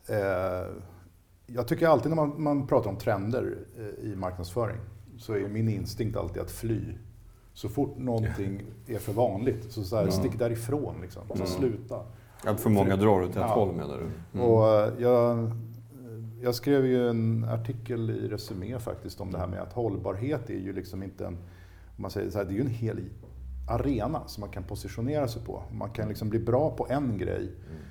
eh, 0.06 0.66
jag 1.46 1.68
tycker 1.68 1.86
alltid 1.88 2.10
när 2.10 2.16
man, 2.16 2.42
man 2.42 2.66
pratar 2.66 2.90
om 2.90 2.96
trender 2.96 3.58
eh, 3.78 4.10
i 4.10 4.16
marknadsföring 4.16 4.78
så 5.18 5.32
är 5.32 5.48
min 5.48 5.68
instinkt 5.68 6.16
alltid 6.16 6.42
att 6.42 6.50
fly 6.50 6.80
så 7.52 7.68
fort 7.68 7.98
någonting 7.98 8.62
är 8.86 8.98
för 8.98 9.12
vanligt, 9.12 9.72
så, 9.72 9.84
så 9.84 9.96
här, 9.96 10.10
stick 10.10 10.38
därifrån. 10.38 11.00
Liksom. 11.02 11.22
Så 11.28 11.34
mm. 11.34 11.46
Sluta. 11.46 12.00
Att 12.44 12.60
för 12.60 12.70
många 12.70 12.96
drar 12.96 13.22
åt 13.22 13.30
ett 13.30 13.36
ja. 13.36 13.46
håll 13.46 13.72
menar 13.72 13.98
du? 13.98 14.38
Mm. 14.38 14.50
Och 14.50 14.68
eh, 14.68 14.92
jag, 14.98 15.50
jag 16.46 16.54
skrev 16.54 16.86
ju 16.86 17.08
en 17.08 17.44
artikel 17.44 18.10
i 18.10 18.28
Resumé 18.28 18.78
faktiskt 18.78 19.20
om 19.20 19.32
det 19.32 19.38
här 19.38 19.46
med 19.46 19.62
att 19.62 19.72
hållbarhet 19.72 20.50
är 20.50 20.58
ju 20.58 20.72
liksom 20.72 21.02
inte 21.02 21.26
en, 21.26 21.38
man 21.96 22.10
säger 22.10 22.30
så 22.30 22.38
här, 22.38 22.44
det 22.44 22.52
är 22.52 22.54
ju 22.54 22.60
en 22.60 22.66
hel 22.66 23.00
arena 23.68 24.22
som 24.26 24.40
man 24.40 24.50
kan 24.50 24.62
positionera 24.62 25.28
sig 25.28 25.42
på. 25.42 25.62
Man 25.72 25.90
kan 25.90 26.08
liksom 26.08 26.30
bli 26.30 26.38
bra 26.38 26.70
på 26.70 26.86
en 26.90 27.18
grej. 27.18 27.52
Mm 27.70 27.82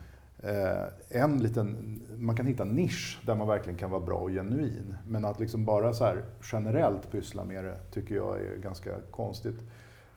Eh, 0.45 1.21
en 1.21 1.37
liten, 1.37 1.99
man 2.17 2.35
kan 2.35 2.45
hitta 2.45 2.63
en 2.63 2.69
nisch 2.69 3.21
där 3.25 3.35
man 3.35 3.47
verkligen 3.47 3.79
kan 3.79 3.91
vara 3.91 4.01
bra 4.01 4.17
och 4.17 4.29
genuin. 4.29 4.95
Men 5.07 5.25
att 5.25 5.39
liksom 5.39 5.65
bara 5.65 5.93
så 5.93 6.03
här 6.03 6.23
generellt 6.51 7.11
pyssla 7.11 7.43
med 7.43 7.63
det 7.63 7.77
tycker 7.91 8.15
jag 8.15 8.41
är 8.41 8.57
ganska 8.57 8.91
konstigt. 9.11 9.63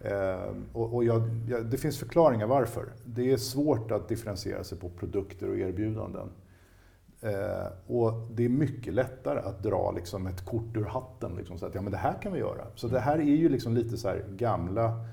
Eh, 0.00 0.54
och, 0.72 0.94
och 0.94 1.04
jag, 1.04 1.22
jag, 1.48 1.66
det 1.66 1.76
finns 1.76 1.98
förklaringar 1.98 2.46
varför. 2.46 2.86
Det 3.04 3.32
är 3.32 3.36
svårt 3.36 3.90
att 3.90 4.08
differentiera 4.08 4.64
sig 4.64 4.78
på 4.78 4.88
produkter 4.88 5.50
och 5.50 5.58
erbjudanden. 5.58 6.28
Eh, 7.20 7.66
och 7.86 8.12
det 8.30 8.44
är 8.44 8.48
mycket 8.48 8.94
lättare 8.94 9.40
att 9.40 9.62
dra 9.62 9.92
liksom 9.92 10.26
ett 10.26 10.44
kort 10.44 10.76
ur 10.76 10.84
hatten. 10.84 11.36
Liksom, 11.36 11.58
så 11.58 11.66
att 11.66 11.74
ja, 11.74 11.82
men 11.82 11.92
det 11.92 11.98
här 11.98 12.22
kan 12.22 12.32
vi 12.32 12.38
göra. 12.38 12.66
Så 12.74 12.88
det 12.88 13.00
här 13.00 13.18
är 13.18 13.36
ju 13.36 13.48
liksom 13.48 13.74
lite 13.74 13.96
så 13.96 14.14
gamla 14.36 15.04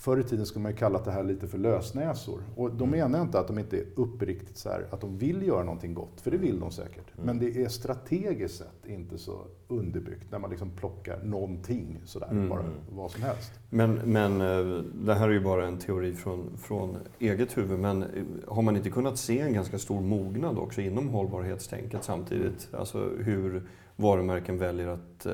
Förr 0.00 0.20
i 0.20 0.22
tiden 0.22 0.46
skulle 0.46 0.62
man 0.62 0.72
ju 0.72 0.78
kallat 0.78 1.04
det 1.04 1.10
här 1.10 1.22
lite 1.24 1.46
för 1.46 1.58
lösnäsor. 1.58 2.40
Och 2.56 2.70
då 2.70 2.84
Mm. 2.84 2.98
menar 2.98 3.18
jag 3.18 3.26
inte 3.26 3.38
att 3.40 3.46
de 3.46 3.58
inte 3.58 3.76
är 3.78 3.84
uppriktigt 3.96 4.56
så 4.58 4.68
här, 4.68 4.86
att 4.90 5.00
de 5.00 5.18
vill 5.18 5.46
göra 5.46 5.64
någonting 5.64 5.94
gott, 5.94 6.20
för 6.20 6.30
det 6.30 6.36
vill 6.36 6.60
de 6.60 6.70
säkert. 6.70 7.14
Mm. 7.14 7.26
Men 7.26 7.38
det 7.38 7.64
är 7.64 7.68
strategiskt 7.68 8.58
sett 8.58 8.86
inte 8.86 9.18
så 9.18 9.40
underbyggt 9.68 10.30
när 10.30 10.38
man 10.38 10.50
liksom 10.50 10.70
plockar 10.70 11.22
någonting 11.24 12.00
sådär, 12.04 12.28
Mm. 12.30 12.48
bara 12.48 12.64
vad 12.92 13.10
som 13.10 13.22
helst. 13.22 13.52
Men, 13.70 13.94
men 13.94 14.40
eh, 14.40 14.82
det 14.94 15.14
här 15.14 15.28
är 15.28 15.32
ju 15.32 15.40
bara 15.40 15.66
en 15.66 15.78
teori 15.78 16.12
från, 16.14 16.56
från 16.58 16.96
eget 17.18 17.56
huvud. 17.56 17.78
Men 17.78 18.02
eh, 18.02 18.08
har 18.48 18.62
man 18.62 18.76
inte 18.76 18.90
kunnat 18.90 19.18
se 19.18 19.40
en 19.40 19.52
ganska 19.52 19.78
stor 19.78 20.00
mognad 20.00 20.58
också 20.58 20.80
inom 20.80 21.08
hållbarhetstänket 21.08 22.04
samtidigt? 22.04 22.68
Alltså 22.72 23.10
hur 23.18 23.62
varumärken 23.96 24.58
väljer 24.58 24.86
att 24.88 25.26
eh, 25.26 25.32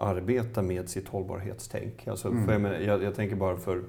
arbeta 0.00 0.62
med 0.62 0.88
sitt 0.88 1.08
hållbarhetstänk. 1.08 2.06
Alltså, 2.08 2.28
Mm. 2.28 2.44
för 2.46 2.52
jag, 2.52 2.60
menar, 2.62 2.76
jag, 2.78 3.02
jag 3.02 3.14
tänker 3.14 3.36
bara 3.36 3.56
för 3.56 3.82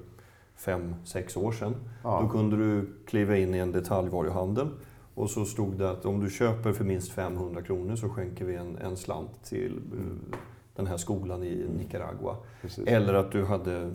fem, 0.56 0.94
sex 1.04 1.36
år 1.36 1.52
sedan. 1.52 1.72
Då 2.02 2.08
Ja. 2.08 2.28
kunde 2.32 2.56
du 2.56 2.86
kliva 3.06 3.36
in 3.36 3.54
i 3.54 3.58
en 3.58 3.72
detaljvaruhandel 3.72 4.68
och 5.14 5.30
så 5.30 5.44
stod 5.44 5.78
det 5.78 5.90
att 5.90 6.04
om 6.04 6.20
du 6.24 6.30
köper 6.30 6.72
för 6.72 6.84
minst 6.84 7.12
500 7.12 7.62
kronor 7.62 7.96
så 7.96 8.08
skänker 8.08 8.44
vi 8.44 8.54
en, 8.54 8.76
en 8.78 8.96
slant 8.96 9.44
till 9.44 9.76
eh, 9.76 10.38
den 10.76 10.86
här 10.86 10.96
skolan 10.96 11.42
i 11.42 11.66
Nicaragua. 11.78 12.36
Precis. 12.62 12.86
Eller 12.86 13.14
att 13.14 13.32
du 13.32 13.44
hade 13.44 13.90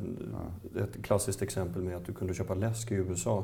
ett 0.81 1.03
klassiskt 1.03 1.41
exempel 1.41 1.81
med 1.81 1.95
att 1.97 2.05
du 2.05 2.13
kunde 2.13 2.33
köpa 2.33 2.53
läsk 2.53 2.91
i 2.91 2.95
USA. 2.95 3.43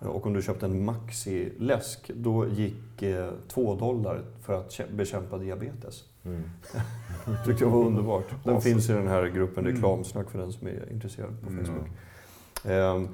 Och 0.00 0.26
om 0.26 0.32
du 0.32 0.42
köpte 0.42 0.66
en 0.66 0.84
Maxi-läsk, 0.84 2.10
då 2.14 2.46
gick 2.48 3.02
eh, 3.02 3.30
två 3.48 3.74
dollar 3.74 4.22
för 4.42 4.52
att 4.60 4.68
kä- 4.70 4.92
bekämpa 4.96 5.38
diabetes. 5.38 6.04
Mm. 6.24 6.42
tyckte 7.46 7.64
jag 7.64 7.70
var 7.70 7.84
underbart. 7.84 8.28
Den 8.44 8.54
Awesome. 8.54 8.60
finns 8.74 8.90
i 8.90 8.92
den 8.92 9.08
här 9.08 9.26
gruppen 9.26 9.64
Mm. 9.64 9.74
reklamsnack 9.76 10.30
för 10.30 10.38
den 10.38 10.52
som 10.52 10.66
är 10.66 10.92
intresserad 10.92 11.40
på 11.42 11.48
Mm. 11.50 11.64
Facebook. 11.64 11.86
Ehm, 12.64 13.08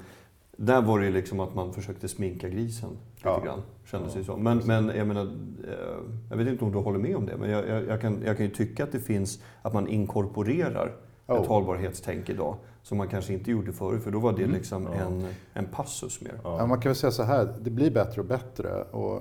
där 0.57 0.81
var 0.81 0.99
det 0.99 1.09
liksom 1.09 1.39
att 1.39 1.55
man 1.55 1.73
försökte 1.73 2.07
sminka 2.07 2.49
grisen 2.49 2.89
lite 2.89 3.29
Ja. 3.29 3.41
grann, 3.45 3.61
kändes 3.85 4.13
det 4.13 4.19
Ja. 4.19 4.25
som. 4.25 4.43
Men, 4.43 4.57
men 4.65 4.87
jag 4.97 5.07
menar, 5.07 5.23
eh, 5.23 5.97
jag 6.29 6.37
vet 6.37 6.47
inte 6.47 6.65
om 6.65 6.71
du 6.71 6.77
håller 6.77 6.99
med 6.99 7.15
om 7.15 7.25
det, 7.25 7.37
men 7.37 7.49
jag, 7.49 7.67
jag, 7.67 7.87
jag, 7.87 8.01
kan, 8.01 8.21
jag 8.25 8.37
kan 8.37 8.45
ju 8.45 8.51
tycka 8.51 8.83
att 8.83 8.91
det 8.91 8.99
finns, 8.99 9.43
att 9.61 9.73
man 9.73 9.87
inkorporerar 9.87 10.95
Oh. 11.29 11.41
ett 11.41 11.47
hållbarhetstänk 11.47 12.29
idag. 12.29 12.55
Som 12.87 12.97
man 12.97 13.07
kanske 13.07 13.33
inte 13.33 13.51
gjorde 13.51 13.73
förut, 13.73 14.03
för 14.03 14.11
då 14.11 14.19
var 14.19 14.33
det 14.33 14.43
Mm. 14.43 14.55
liksom 14.55 14.83
Ja. 14.83 14.93
en, 14.93 15.25
en 15.53 15.65
passus 15.65 16.21
mer. 16.21 16.33
Ja, 16.43 16.57
Ja. 16.59 16.65
man 16.67 16.81
kan 16.81 16.89
väl 16.89 16.95
säga 16.95 17.11
så 17.11 17.23
här, 17.23 17.53
det 17.61 17.69
blir 17.69 17.91
bättre 17.91 18.21
och 18.21 18.27
bättre. 18.27 18.83
Och, 18.83 19.15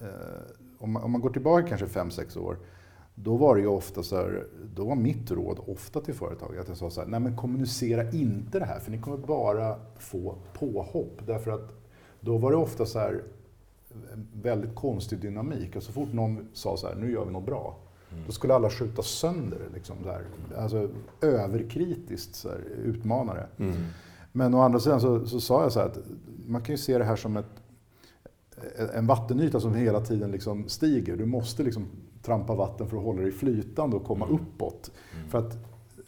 eh, 0.00 0.08
om, 0.78 0.92
man, 0.92 1.02
om 1.02 1.10
man 1.12 1.20
går 1.20 1.30
tillbaka 1.30 1.66
kanske 1.68 1.86
5-6 1.86 2.38
år, 2.38 2.58
då 3.14 3.36
var 3.36 3.54
det 3.54 3.60
ju 3.60 3.66
ofta 3.66 4.02
så 4.02 4.16
här, 4.16 4.44
då 4.74 4.84
var 4.84 4.96
mitt 4.96 5.30
råd 5.30 5.58
ofta 5.66 6.00
till 6.00 6.14
företag 6.14 6.58
att 6.58 6.68
jag 6.68 6.76
sa 6.76 6.90
så 6.90 7.00
här, 7.00 7.08
nej 7.08 7.20
men 7.20 7.36
kommunicera 7.36 8.10
inte 8.10 8.58
det 8.58 8.64
här 8.64 8.80
för 8.80 8.90
ni 8.90 8.98
kommer 8.98 9.16
bara 9.16 9.76
få 9.98 10.34
påhopp. 10.58 11.20
Därför 11.26 11.50
att 11.50 11.72
då 12.20 12.36
var 12.38 12.50
det 12.50 12.56
ofta 12.56 12.86
så 12.86 12.98
här 12.98 13.22
väldigt 14.34 14.74
konstig 14.74 15.20
dynamik. 15.20 15.76
Och 15.76 15.82
så 15.82 15.92
fort 15.92 16.12
någon 16.12 16.48
sa 16.52 16.76
så 16.76 16.86
här, 16.86 16.94
nu 16.94 17.12
gör 17.12 17.24
vi 17.24 17.32
något 17.32 17.46
bra, 17.46 17.76
då 18.26 18.32
skulle 18.32 18.54
alla 18.54 18.70
skjuta 18.70 19.02
sönder. 19.02 19.60
Liksom, 19.74 19.96
så 20.02 20.10
här. 20.10 20.24
Alltså 20.58 20.88
överkritiskt 21.20 22.34
så 22.34 22.48
här, 22.48 22.58
utmanare. 22.84 23.46
Mm. 23.58 23.74
Men 24.32 24.54
å 24.54 24.60
andra 24.60 24.80
sidan 24.80 25.00
så, 25.00 25.26
så 25.26 25.40
sa 25.40 25.62
jag 25.62 25.72
så 25.72 25.80
här 25.80 25.86
att 25.86 25.98
man 26.46 26.62
kan 26.62 26.72
ju 26.72 26.78
se 26.78 26.98
det 26.98 27.04
här 27.04 27.16
som 27.16 27.36
ett, 27.36 27.62
en 28.94 29.06
vattenyta 29.06 29.60
som 29.60 29.74
hela 29.74 30.00
tiden 30.00 30.30
liksom 30.30 30.68
stiger. 30.68 31.16
Du 31.16 31.26
måste 31.26 31.62
liksom 31.62 31.86
trampa 32.22 32.54
vatten 32.54 32.88
för 32.88 32.96
att 32.96 33.02
hålla 33.02 33.22
dig 33.22 33.32
flytande 33.32 33.96
och 33.96 34.04
komma 34.04 34.26
uppåt. 34.26 34.90
För 35.28 35.38
att 35.38 35.58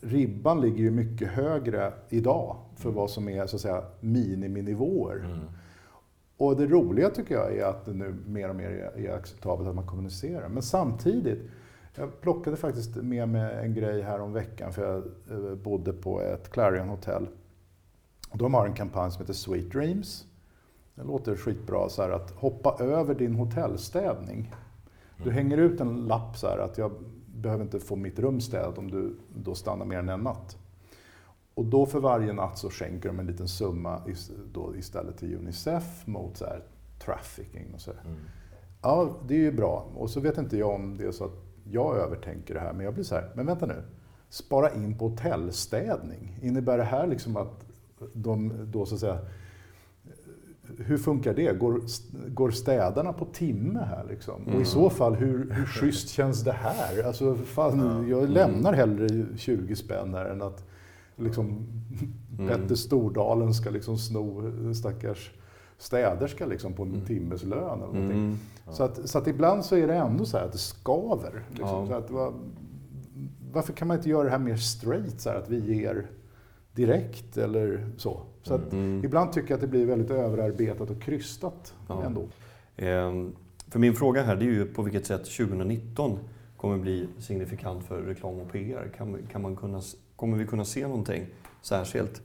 ribban 0.01 0.61
ligger 0.61 0.79
ju 0.79 0.91
mycket 0.91 1.29
högre 1.29 1.93
idag 2.09 2.57
för 2.77 2.91
vad 2.91 3.11
som 3.11 3.29
är 3.29 3.47
så 3.47 3.57
att 3.57 3.63
säga 3.63 3.83
miniminivåer. 4.01 5.17
Mm. 5.17 5.39
Och 6.37 6.57
det 6.57 6.67
roliga 6.67 7.11
tycker 7.11 7.35
jag 7.35 7.57
är 7.57 7.65
att 7.65 7.85
det 7.85 7.93
nu 7.93 8.17
mer 8.27 8.49
och 8.49 8.57
mer 8.57 8.71
är 8.97 9.15
acceptabelt 9.15 9.69
att 9.69 9.75
man 9.75 9.87
kommunicerar. 9.87 10.49
Men 10.49 10.63
samtidigt, 10.63 11.39
jag 11.99 12.21
plockade 12.21 12.57
faktiskt 12.57 12.97
med 12.97 13.29
mig 13.29 13.65
en 13.65 13.75
grej 13.75 14.03
här 14.03 14.21
om 14.21 14.33
veckan 14.33 14.73
för 14.73 14.83
jag 14.83 14.97
eh, 15.31 15.55
bodde 15.55 15.93
på 15.93 16.21
ett 16.21 16.51
Clarion 16.51 16.89
hotell. 16.89 17.29
De 18.33 18.55
har 18.55 18.67
en 18.67 18.75
kampanj 18.75 19.11
som 19.11 19.21
heter 19.21 19.33
Sweet 19.33 19.71
Dreams. 19.71 20.27
Det 20.95 21.05
låter 21.05 21.37
skitbra 21.37 21.89
så 21.89 22.03
här 22.03 22.11
att 22.11 22.31
hoppa 22.31 22.77
över 22.81 23.15
din 23.15 23.35
hotellstädning. 23.35 24.55
Du 25.25 25.31
hänger 25.31 25.59
ut 25.59 25.81
en 25.81 26.07
lapp 26.07 26.37
så 26.37 26.47
här 26.47 26.59
att 26.59 26.79
jag 26.79 26.93
behöver 27.27 27.65
inte 27.65 27.81
få 27.81 27.97
mitt 27.97 28.19
rum 28.19 28.41
städat 28.41 28.79
om 28.79 28.91
du 28.91 29.17
då 29.35 29.55
stannar 29.55 29.85
mer 29.85 29.99
än 29.99 30.09
en 30.09 30.21
natt. 30.21 30.57
Och 31.55 31.65
då 31.65 31.87
för 31.87 32.01
varje 32.01 32.33
natt 32.33 32.59
så 32.59 32.71
skänker 32.71 33.09
de 33.09 33.19
en 33.19 33.27
liten 33.27 33.49
summa 33.49 34.03
då 34.53 34.77
istället 34.77 35.19
till 35.19 35.37
Unicef 35.37 36.07
mot 36.07 36.37
så 36.37 36.45
här 36.45 36.63
trafficking 37.05 37.75
och 37.75 37.81
så. 37.81 37.93
här. 37.93 38.01
Mm. 38.01 38.19
Ja, 38.83 39.17
det 39.29 39.35
är 39.35 39.39
ju 39.39 39.53
bra. 39.53 39.87
Och 39.95 40.11
så 40.11 40.21
vet 40.21 40.39
inte 40.39 40.57
jag 40.57 40.75
om 40.75 40.97
det 40.97 41.07
är 41.07 41.13
så 41.13 41.25
att 41.25 41.48
jag 41.71 41.97
övertänker 41.97 42.55
det 42.55 42.61
här, 42.61 42.73
men 42.73 42.85
jag 42.85 42.95
blir 42.95 43.05
så 43.05 43.15
här, 43.15 43.31
men 43.35 43.47
vänta 43.47 43.67
nu. 43.67 43.83
Spara 44.29 44.75
in 44.75 44.99
på 44.99 45.09
hotellstädning. 45.09 46.39
Innebär 46.43 46.79
det 46.79 46.85
här 46.85 47.07
liksom 47.07 47.37
att 47.37 47.65
de 48.13 48.53
då 48.65 48.87
så 48.87 48.95
att 48.95 49.01
säga, 49.01 49.19
hur 50.79 50.99
funkar 50.99 51.35
det? 51.35 51.59
Går, 51.59 51.81
går 52.29 52.51
städarna 52.51 53.13
på 53.13 53.25
timme 53.25 53.81
här 53.81 54.05
liksom? 54.09 54.47
Och 54.55 54.61
i 54.61 54.65
så 54.65 54.91
fall, 54.91 55.15
hur, 55.15 55.51
hur 55.51 55.67
schysst 55.67 56.09
känns 56.09 56.45
det 56.45 56.53
här? 56.53 57.03
Alltså, 57.07 57.35
fan, 57.35 58.09
jag 58.09 58.31
lämnar 58.31 58.73
hellre 58.73 59.27
20 59.37 59.77
spänn 59.77 60.15
här 60.15 60.25
än 60.25 60.43
att 60.43 60.65
liksom, 61.17 61.67
Petter 62.49 62.75
Stordalen 62.75 63.55
ska 63.55 63.71
liksom 63.71 63.99
sno 63.99 64.53
stackars 64.75 65.33
städerska 65.79 66.47
liksom 66.47 66.73
på 66.73 66.83
en 66.83 67.01
timmes 67.07 67.43
lön 67.45 67.83
eller. 67.83 68.01
Mm. 68.01 68.37
Så, 68.71 68.83
att, 68.85 69.09
så 69.09 69.19
att 69.19 69.27
ibland 69.27 69.65
så 69.65 69.77
är 69.77 69.87
det 69.87 69.95
ändå 69.95 70.25
så 70.25 70.39
här 70.39 70.45
att 70.45 70.53
det 70.53 70.59
skaver. 70.59 71.43
Liksom, 71.51 71.69
Ja. 71.69 71.87
så 71.87 71.95
att, 71.95 72.11
va, 72.11 72.33
varför 73.53 73.73
kan 73.73 73.89
man 73.89 73.97
inte 73.97 74.09
göra 74.09 74.25
det 74.25 74.31
här 74.31 74.39
mer 74.39 74.57
straight, 74.57 75.21
så 75.21 75.31
här, 75.31 75.37
att 75.37 75.49
vi 75.51 75.75
ger 75.75 76.07
direkt 76.73 77.37
eller 77.37 77.87
så? 77.97 78.21
så 78.43 78.55
att, 78.55 78.73
Mm. 78.73 79.05
Ibland 79.05 79.33
tycker 79.33 79.49
jag 79.51 79.55
att 79.57 79.61
det 79.61 79.67
blir 79.67 79.87
väldigt 79.87 80.11
överarbetat 80.11 80.91
och 80.91 81.03
krystat 81.03 81.75
Ja. 81.89 82.03
ändå. 82.05 82.29
Ehm, 82.77 83.33
För 83.71 83.79
min 83.79 83.95
fråga 83.95 84.23
här 84.23 84.37
det 84.37 84.45
är 84.45 84.51
ju 84.51 84.67
på 84.67 84.83
vilket 84.83 85.07
sätt 85.07 85.25
2019 85.25 86.19
kommer 86.57 86.79
bli 86.79 87.09
signifikant 87.19 87.85
för 87.85 88.03
reklam 88.03 88.41
och 88.41 88.53
PR. 88.53 88.91
Kan, 88.97 89.19
kan 89.33 89.43
man 89.43 89.57
kunna, 89.57 89.81
kommer 90.17 90.37
vi 90.39 90.47
kunna 90.47 90.65
se 90.65 90.87
någonting 90.87 91.27
särskilt 91.63 92.23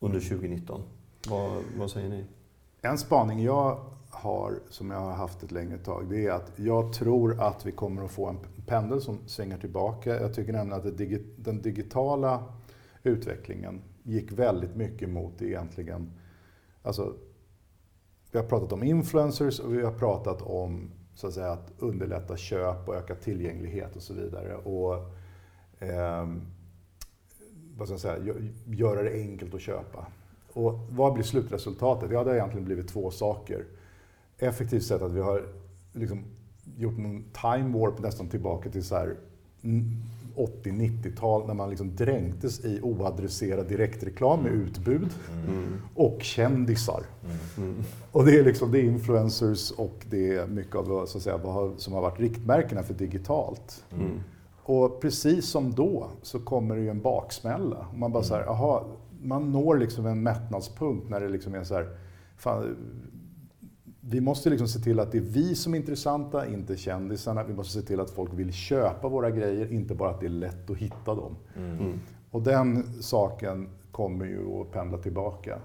under 0.00 0.20
2019? 0.20 0.80
Vad, 1.28 1.62
vad 1.78 1.90
säger 1.90 2.08
ni? 2.08 2.24
En 2.86 2.98
spaning 2.98 3.42
jag 3.42 3.80
har, 4.10 4.58
som 4.68 4.90
jag 4.90 5.00
har 5.00 5.12
haft 5.12 5.42
ett 5.42 5.52
längre 5.52 5.78
tag, 5.78 6.06
det 6.10 6.26
är 6.26 6.30
att 6.30 6.52
jag 6.56 6.92
tror 6.92 7.40
att 7.40 7.66
vi 7.66 7.72
kommer 7.72 8.04
att 8.04 8.10
få 8.10 8.28
en 8.28 8.38
pendel 8.66 9.00
som 9.00 9.18
svänger 9.26 9.58
tillbaka. 9.58 10.20
Jag 10.20 10.34
tycker 10.34 10.52
nämligen 10.52 10.78
att 10.78 10.96
det 10.96 11.04
digi- 11.04 11.34
den 11.36 11.62
digitala 11.62 12.44
utvecklingen 13.02 13.82
gick 14.02 14.32
väldigt 14.32 14.76
mycket 14.76 15.08
mot 15.08 15.42
egentligen, 15.42 16.12
alltså 16.82 17.14
vi 18.32 18.38
har 18.38 18.46
pratat 18.46 18.72
om 18.72 18.82
influencers 18.82 19.60
och 19.60 19.74
vi 19.74 19.82
har 19.82 19.92
pratat 19.92 20.42
om 20.42 20.90
så 21.14 21.26
att, 21.26 21.34
säga, 21.34 21.52
att 21.52 21.72
underlätta 21.78 22.36
köp 22.36 22.88
och 22.88 22.94
öka 22.94 23.14
tillgänglighet 23.14 23.96
och 23.96 24.02
så 24.02 24.14
vidare. 24.14 24.56
Och, 24.56 24.94
eh, 25.78 26.28
vad 27.76 27.88
ska 27.88 27.92
jag 27.92 28.00
säga, 28.00 28.34
göra 28.66 29.02
det 29.02 29.12
enkelt 29.12 29.54
att 29.54 29.60
köpa. 29.60 30.06
Och 30.54 30.78
vad 30.90 31.12
blir 31.12 31.24
slutresultatet? 31.24 32.10
Ja, 32.10 32.24
det 32.24 32.30
har 32.30 32.36
egentligen 32.36 32.64
blivit 32.64 32.88
två 32.88 33.10
saker. 33.10 33.64
Effektivt 34.38 34.82
sett 34.82 35.02
att 35.02 35.12
vi 35.12 35.20
har 35.20 35.42
liksom 35.92 36.24
gjort 36.76 36.98
en 36.98 37.24
time 37.40 37.78
warp 37.78 37.98
nästan 37.98 38.28
tillbaka 38.28 38.70
till 38.70 38.84
så 38.84 38.94
här 38.94 39.16
mm, 39.62 39.90
80-90-tal 40.36 41.46
när 41.46 41.54
man 41.54 41.70
liksom 41.70 41.96
dränktes 41.96 42.64
i 42.64 42.80
oadresserad 42.82 43.66
direktreklam 43.66 44.42
med 44.42 44.52
utbud 44.52 45.08
och 45.94 46.22
kändisar. 46.22 47.02
Mm. 47.56 47.82
Och 48.12 48.24
det 48.24 48.38
är, 48.38 48.44
liksom, 48.44 48.72
det 48.72 48.78
är 48.78 48.82
influencers 48.82 49.70
och 49.70 50.06
det 50.10 50.34
är 50.34 50.46
mycket 50.46 50.76
av 50.76 51.06
så 51.06 51.18
att 51.18 51.24
säga, 51.24 51.36
vad 51.36 51.80
som 51.80 51.92
har 51.92 52.00
varit 52.00 52.20
riktmärkena 52.20 52.82
för 52.82 52.94
digitalt. 52.94 53.84
Mm. 53.92 54.20
Och 54.62 55.00
precis 55.00 55.48
som 55.48 55.74
då 55.74 56.06
så 56.22 56.38
kommer 56.38 56.76
det 56.76 56.82
ju 56.82 56.88
en 56.88 57.00
baksmälla. 57.00 57.86
Och 57.92 57.98
man 57.98 58.12
bara 58.12 58.22
så 58.22 58.34
här, 58.34 58.42
aha, 58.42 58.84
man 59.24 59.52
når 59.52 59.76
liksom 59.76 60.06
en 60.06 60.22
mättnadspunkt 60.22 61.10
när 61.10 61.20
det 61.20 61.28
liksom 61.28 61.54
är 61.54 61.64
så 61.64 61.74
här, 61.74 61.88
fan, 62.36 62.76
vi 64.00 64.20
måste 64.20 64.50
liksom 64.50 64.68
se 64.68 64.78
till 64.78 65.00
att 65.00 65.12
det 65.12 65.18
är 65.18 65.22
vi 65.22 65.54
som 65.54 65.74
är 65.74 65.78
intressanta, 65.78 66.46
inte 66.46 66.76
kändisarna. 66.76 67.44
Vi 67.44 67.54
måste 67.54 67.80
se 67.80 67.86
till 67.86 68.00
att 68.00 68.10
folk 68.10 68.32
vill 68.32 68.52
köpa 68.52 69.08
våra 69.08 69.30
grejer, 69.30 69.72
inte 69.72 69.94
bara 69.94 70.10
att 70.10 70.20
det 70.20 70.26
är 70.26 70.30
lätt 70.30 70.70
att 70.70 70.76
hitta 70.76 71.14
dem. 71.14 71.36
Mm. 71.56 72.00
Och 72.30 72.42
den 72.42 73.02
saken 73.02 73.68
kommer 73.92 74.24
ju 74.24 74.60
att 74.60 74.72
pendla 74.72 74.98
tillbaka. 74.98 75.58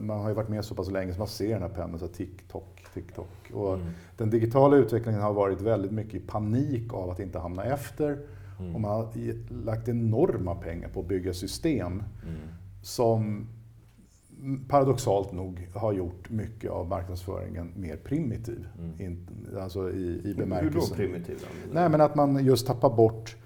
Man 0.00 0.20
har 0.20 0.28
ju 0.28 0.34
varit 0.34 0.48
med 0.48 0.64
så 0.64 0.74
pass 0.74 0.90
länge 0.90 1.12
så 1.12 1.18
man 1.18 1.28
ser 1.28 1.48
den 1.48 1.62
här 1.62 1.68
pendeln, 1.68 1.98
så 1.98 2.06
här 2.06 2.12
TikTok, 2.12 2.84
TikTok. 2.94 3.50
Och 3.52 3.74
Mm. 3.74 3.86
Den 4.16 4.30
digitala 4.30 4.76
utvecklingen 4.76 5.20
har 5.20 5.32
varit 5.32 5.60
väldigt 5.60 5.92
mycket 5.92 6.14
i 6.14 6.20
panik 6.20 6.94
av 6.94 7.10
att 7.10 7.20
inte 7.20 7.38
hamna 7.38 7.64
efter. 7.64 8.18
Mm. 8.58 8.74
Och 8.74 8.80
man 8.80 8.90
har 8.90 9.08
lagt 9.64 9.88
enorma 9.88 10.54
pengar 10.54 10.88
på 10.88 11.00
att 11.00 11.06
bygga 11.06 11.34
system 11.34 12.02
Mm. 12.22 12.38
Som 12.82 13.46
paradoxalt 14.68 15.32
nog 15.32 15.68
har 15.74 15.92
gjort 15.92 16.30
mycket 16.30 16.70
av 16.70 16.88
marknadsföringen 16.88 17.72
mer 17.76 17.96
primitiv. 17.96 18.66
Mm. 18.78 19.00
In, 19.00 19.26
alltså 19.60 19.90
i, 19.90 20.20
i 20.24 20.34
bemärkelsen. 20.34 20.96
Hur 20.98 21.06
då 21.06 21.12
primitiv? 21.12 21.46
Nej, 21.72 21.88
men 21.88 22.00
att 22.00 22.14
man 22.14 22.44
just 22.44 22.66
tappar 22.66 22.96
bort 22.96 23.36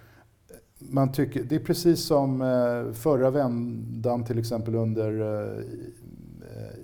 man 0.78 1.12
tycker, 1.12 1.42
det 1.42 1.54
är 1.54 1.60
precis 1.60 2.04
som 2.04 2.42
eh, 2.42 2.92
förra 2.92 3.30
vändan 3.30 4.24
till 4.24 4.38
exempel 4.38 4.74
under 4.74 5.20
eh, 5.20 5.64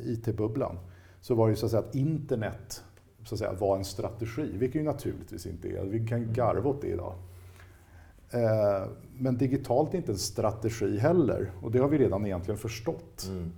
IT-bubblan. 0.04 0.78
Så 1.21 1.35
var 1.35 1.47
det 1.47 1.50
ju 1.50 1.57
så 1.57 1.66
att, 1.66 1.71
säga 1.71 1.83
att 1.83 1.95
internet 1.95 2.85
så 3.25 3.35
att 3.35 3.38
säga, 3.38 3.52
var 3.52 3.76
en 3.76 3.85
strategi, 3.85 4.50
vilket 4.59 4.80
ju 4.80 4.85
naturligtvis 4.85 5.47
inte 5.47 5.69
är. 5.69 5.85
Vi 5.85 6.07
kan 6.07 6.33
garva 6.33 6.71
åt 6.71 6.83
det 6.83 6.88
idag. 6.88 7.14
Eh, 8.33 8.89
men 9.19 9.37
digitalt 9.37 9.95
är 9.95 9.99
inte 9.99 10.13
en 10.13 10.19
strategi 10.19 10.99
heller 10.99 11.51
och 11.63 11.71
det 11.71 11.79
har 11.79 11.89
vi 11.89 11.99
redan 11.99 12.27
egentligen 12.27 12.59
förstått. 12.59 13.27
Mm. 13.29 13.53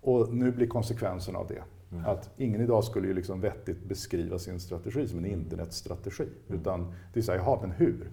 Och 0.00 0.34
nu 0.34 0.52
blir 0.52 0.66
konsekvensen 0.66 1.36
av 1.36 1.46
det 1.46 1.62
mm. 1.92 2.06
att 2.06 2.30
ingen 2.36 2.60
idag 2.60 2.84
skulle 2.84 3.08
ju 3.08 3.14
liksom 3.14 3.40
vettigt 3.40 3.84
beskriva 3.84 4.38
sin 4.38 4.60
strategi 4.60 5.08
som 5.08 5.18
en 5.18 5.26
internetstrategi. 5.26 6.28
Mm. 6.48 6.60
Utan 6.60 6.94
det 7.12 7.20
är 7.20 7.22
så 7.22 7.32
här, 7.32 7.38
jaha, 7.38 7.58
men 7.60 7.70
hur? 7.70 8.10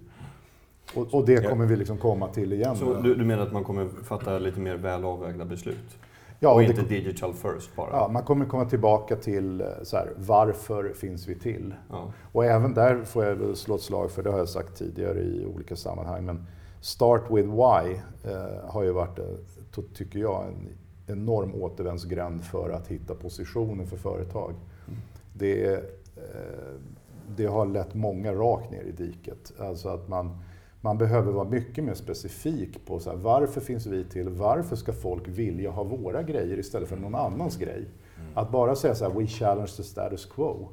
Och, 0.94 1.14
och 1.14 1.26
det 1.26 1.48
kommer 1.48 1.66
vi 1.66 1.76
liksom 1.76 1.98
komma 1.98 2.28
till 2.28 2.52
igen. 2.52 2.76
Så 2.76 3.00
du, 3.00 3.14
du, 3.14 3.24
menar 3.24 3.42
att 3.42 3.52
man 3.52 3.64
kommer 3.64 3.88
fatta 3.88 4.38
lite 4.38 4.60
mer 4.60 4.76
väl 4.76 5.04
avvägda 5.04 5.44
beslut? 5.44 5.98
Ja, 6.40 6.48
och, 6.48 6.56
och 6.56 6.62
inte 6.62 6.82
det, 6.82 6.88
digital 6.88 7.34
first 7.34 7.76
bara? 7.76 7.90
Ja, 7.90 8.08
man 8.08 8.22
kommer 8.22 8.46
komma 8.46 8.64
tillbaka 8.64 9.16
till 9.16 9.60
eh, 9.60 9.66
så 9.82 9.96
här, 9.96 10.12
varför 10.16 10.92
finns 10.94 11.28
vi 11.28 11.34
till? 11.34 11.74
Ja. 11.90 12.12
Och 12.32 12.44
även 12.44 12.74
där 12.74 13.04
får 13.04 13.24
jag 13.24 13.56
slå 13.56 13.74
ett 13.74 13.82
slag 13.82 14.10
för, 14.10 14.22
det 14.22 14.30
har 14.30 14.38
jag 14.38 14.48
sagt 14.48 14.78
tidigare 14.78 15.20
i 15.20 15.46
olika 15.46 15.76
sammanhang, 15.76 16.24
men 16.24 16.46
Start 16.84 17.30
with 17.30 17.48
why 17.48 18.00
eh, 18.24 18.68
har 18.70 18.82
ju 18.82 18.92
varit, 18.92 19.18
eh, 19.18 19.84
tycker 19.94 20.18
jag, 20.18 20.46
en 20.46 20.68
enorm 21.06 21.54
återvändsgränd 21.54 22.44
för 22.44 22.70
att 22.70 22.88
hitta 22.88 23.14
positioner 23.14 23.84
för 23.84 23.96
företag. 23.96 24.54
Mm. 24.86 25.00
Det, 25.32 25.74
eh, 25.74 25.80
det 27.36 27.46
har 27.46 27.66
lett 27.66 27.94
många 27.94 28.32
rakt 28.32 28.70
ner 28.70 28.82
i 28.82 28.92
diket. 28.92 29.52
Alltså 29.58 29.88
att 29.88 30.08
man 30.08 30.38
man 30.84 30.98
behöver 30.98 31.32
vara 31.32 31.48
mycket 31.48 31.84
mer 31.84 31.94
specifik 31.94 32.86
på 32.86 32.98
så 32.98 33.10
här, 33.10 33.16
varför 33.16 33.60
finns 33.60 33.86
vi 33.86 34.04
till? 34.04 34.28
Varför 34.28 34.76
ska 34.76 34.92
folk 34.92 35.28
vilja 35.28 35.70
ha 35.70 35.84
våra 35.84 36.22
grejer 36.22 36.58
istället 36.58 36.88
för 36.88 36.96
någon 36.96 37.14
annans 37.14 37.56
grej? 37.56 37.88
Mm. 38.20 38.30
Att 38.34 38.50
bara 38.50 38.76
säga 38.76 38.94
så 38.94 39.04
här, 39.04 39.20
we 39.20 39.26
challenge 39.26 39.72
the 39.76 39.82
status 39.82 40.26
quo. 40.26 40.68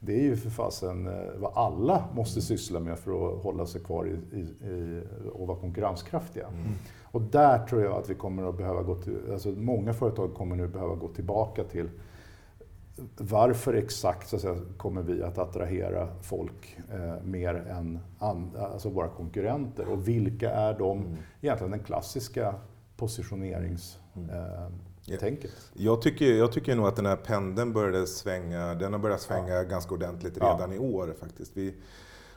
Det 0.00 0.14
är 0.14 0.22
ju 0.22 0.36
för 0.36 0.50
fasen 0.50 1.06
eh, 1.06 1.12
vad 1.36 1.52
alla 1.54 2.04
måste 2.14 2.40
syssla 2.40 2.80
med 2.80 2.98
för 2.98 3.36
att 3.36 3.42
hålla 3.42 3.66
sig 3.66 3.80
kvar 3.80 4.06
i, 4.06 4.36
i, 4.36 4.40
i 4.40 5.02
och 5.32 5.46
vara 5.46 5.58
konkurrenskraftiga. 5.58 6.46
Mm. 6.46 6.72
Och 7.02 7.22
där 7.22 7.66
tror 7.66 7.82
jag 7.82 7.92
att 7.92 8.10
vi 8.10 8.14
kommer 8.14 8.48
att 8.48 8.56
behöva 8.56 8.82
gå 8.82 8.94
till, 8.94 9.18
alltså 9.32 9.48
många 9.48 9.92
företag 9.92 10.34
kommer 10.34 10.56
nu 10.56 10.68
behöva 10.68 10.94
gå 10.94 11.08
tillbaka 11.08 11.64
till 11.64 11.88
varför 13.16 13.74
exakt 13.74 14.28
så 14.28 14.38
säga, 14.38 14.56
kommer 14.76 15.02
vi 15.02 15.22
att 15.22 15.38
attrahera 15.38 16.08
folk 16.22 16.76
eh, 16.92 17.22
mer 17.24 17.54
än 17.54 17.98
alltså 18.18 18.88
våra 18.88 19.08
konkurrenter? 19.08 19.88
Och 19.88 20.08
vilka 20.08 20.50
är 20.50 20.78
de, 20.78 20.98
mm. 20.98 21.16
egentligen 21.40 21.70
den 21.70 21.84
klassiska 21.84 22.54
positioneringstänket? 22.96 24.00
Mm. 24.16 24.30
Eh, 24.30 24.70
jag, 25.74 26.02
tycker, 26.02 26.24
jag 26.24 26.52
tycker 26.52 26.76
nog 26.76 26.86
att 26.86 26.96
den 26.96 27.06
här 27.06 27.16
pendeln 27.16 27.72
började 27.72 28.06
svänga, 28.06 28.74
den 28.74 28.92
har 28.92 29.00
börjat 29.00 29.20
svänga 29.20 29.54
ja. 29.54 29.62
ganska 29.62 29.94
ordentligt 29.94 30.36
redan 30.36 30.70
ja. 30.70 30.76
i 30.76 30.78
år 30.78 31.14
faktiskt. 31.20 31.56
Vi, 31.56 31.74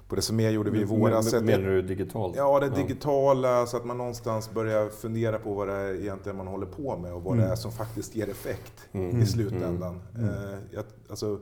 på 0.08 0.16
det 0.16 0.22
som 0.22 0.40
gjorde 0.40 0.72
vi 0.72 0.82
i 0.82 0.84
våras. 0.84 1.34
Menar 1.34 1.70
du 1.70 1.82
digitalt? 1.82 2.36
Ja, 2.36 2.60
det 2.60 2.70
digitala 2.70 3.66
så 3.66 3.78
att 3.78 3.86
man 3.86 3.98
någonstans 3.98 4.52
börjar 4.54 4.90
fundera 4.90 5.40
på 5.40 5.54
vad 5.54 5.68
det 5.68 5.74
är 5.74 6.02
egentligen 6.02 6.38
man 6.38 6.48
håller 6.48 6.66
på 6.66 6.98
med 6.98 7.14
och 7.14 7.24
vad 7.24 7.34
mm. 7.34 7.46
det 7.46 7.52
är 7.52 7.56
som 7.56 7.72
faktiskt 7.72 8.16
ger 8.16 8.30
effekt 8.30 8.90
mm. 8.92 9.22
i 9.22 9.26
slutändan. 9.26 10.02
Mm. 10.16 10.30
mm. 10.30 10.54
Eh, 10.54 10.60
jag, 10.72 10.84
alltså, 11.10 11.40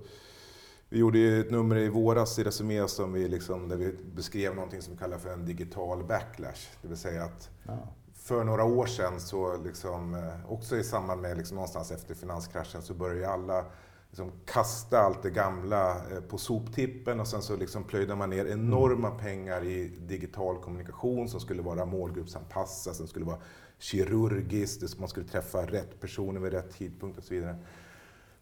vi 0.90 1.00
gjorde 1.00 1.20
ett 1.20 1.52
nummer 1.52 1.78
i 1.78 1.90
våras 1.90 2.40
i 2.40 2.44
Resumé 2.44 2.88
som 2.88 3.14
vi 3.14 3.28
liksom, 3.28 3.68
där 3.70 3.78
vi 3.78 3.96
beskrev 4.16 4.56
någonting 4.56 4.82
som 4.82 4.94
vi 4.94 5.00
kallar 5.00 5.18
för 5.18 5.30
en 5.30 5.46
digital 5.46 6.04
backlash. 6.04 6.62
Det 6.82 6.88
vill 6.88 6.98
säga 6.98 7.24
att 7.24 7.50
ja. 7.64 7.78
för 8.14 8.44
några 8.44 8.64
år 8.64 8.86
sedan, 8.86 9.20
så 9.20 9.58
liksom, 9.58 10.14
eh, 10.14 10.52
också 10.52 10.78
i 10.78 10.84
samband 10.84 11.22
med 11.22 11.38
liksom 11.38 11.56
någonstans 11.56 11.92
efter 11.92 12.16
finanskraschen, 12.16 12.82
så 12.82 12.94
började 12.94 13.34
alla 13.34 13.66
liksom 14.16 14.32
kasta 14.46 15.00
allt 15.00 15.24
det 15.24 15.30
gamla 15.30 15.92
eh, 15.92 16.22
på 16.30 16.38
soptippen 16.38 17.20
och 17.20 17.28
sen 17.28 17.42
så 17.42 17.56
liksom 17.56 17.84
plöjde 17.84 18.16
man 18.16 18.30
ner 18.30 18.46
enorma 18.46 19.08
mm. 19.08 19.20
pengar 19.20 19.64
i 19.64 19.92
digital 20.00 20.58
kommunikation 20.58 21.30
som 21.30 21.40
skulle 21.40 21.62
vara 21.62 21.86
målgruppsanpassad, 21.86 22.96
som 22.96 23.08
skulle 23.08 23.26
vara 23.26 23.38
kirurgiskt, 23.80 25.00
man 25.00 25.10
skulle 25.10 25.28
träffa 25.28 25.66
rätt 25.66 26.00
personer 26.00 26.40
vid 26.40 26.54
rätt 26.54 26.78
tidpunkt 26.78 27.18
och 27.18 27.24
så 27.24 27.34
vidare. 27.34 27.56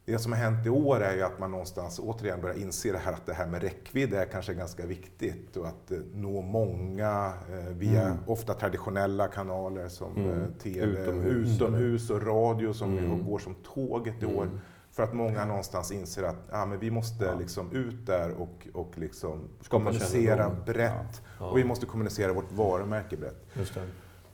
Det 0.05 0.19
som 0.19 0.31
har 0.31 0.39
hänt 0.39 0.65
i 0.65 0.69
år 0.69 1.01
är 1.01 1.15
ju 1.15 1.21
att 1.21 1.39
man 1.39 1.51
någonstans 1.51 1.99
återigen 1.99 2.41
börjar 2.41 2.57
inse 2.57 2.91
det 2.91 2.97
här 2.97 3.13
att 3.13 3.25
det 3.25 3.33
här 3.33 3.47
med 3.47 3.61
räckvidd 3.61 4.13
är 4.13 4.25
kanske 4.25 4.53
ganska 4.53 4.85
viktigt 4.85 5.57
och 5.57 5.67
att 5.67 5.91
eh, 5.91 5.97
nå 6.13 6.41
många 6.41 7.33
eh, 7.49 7.73
via 7.73 8.01
mm. 8.01 8.17
ofta 8.27 8.53
traditionella 8.53 9.27
kanaler 9.27 9.87
som 9.87 10.17
mm. 10.17 10.53
TV, 10.53 10.85
utomhus. 10.85 11.55
utomhus 11.55 12.09
och 12.09 12.27
radio 12.27 12.73
som 12.73 12.97
mm. 12.97 13.25
går 13.25 13.39
som 13.39 13.55
tåget 13.55 14.23
i 14.23 14.25
år. 14.25 14.49
För 14.93 15.03
att 15.03 15.13
många 15.13 15.45
någonstans 15.45 15.91
inser 15.91 16.23
att 16.23 16.35
ja, 16.51 16.65
men 16.65 16.79
vi 16.79 16.91
måste 16.91 17.25
ja. 17.25 17.35
liksom 17.39 17.71
ut 17.71 18.05
där 18.05 18.31
och, 18.31 18.67
och 18.73 18.97
liksom 18.97 19.49
kommunicera 19.67 20.49
brett. 20.65 21.21
Ja. 21.39 21.45
Och 21.45 21.57
vi 21.57 21.63
måste 21.63 21.85
kommunicera 21.85 22.33
vårt 22.33 22.51
varumärke 22.51 23.17
brett. 23.17 23.45
Det. 23.53 23.87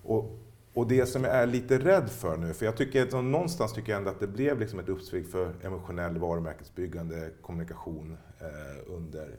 Och, 0.04 0.39
och 0.74 0.88
det 0.88 1.06
som 1.06 1.24
jag 1.24 1.36
är 1.36 1.45
lite 1.45 1.78
rädd 1.78 2.10
för 2.10 2.38
nu, 2.38 2.54
för 2.54 2.65
jag 2.65 2.78
tycker 2.78 3.22
någonstans 3.22 3.74
tycker 3.74 3.91
jag 3.91 4.00
ändå 4.00 4.12
att 4.12 4.19
det 4.19 4.28
blev 4.28 4.60
liksom 4.60 4.80
ett 4.80 4.89
uppsving 4.89 5.26
för 5.26 5.54
emotionell 5.63 6.17
varumärkesbyggande 6.17 7.30
kommunikation 7.41 8.17
eh, 8.39 8.93
under 8.95 9.36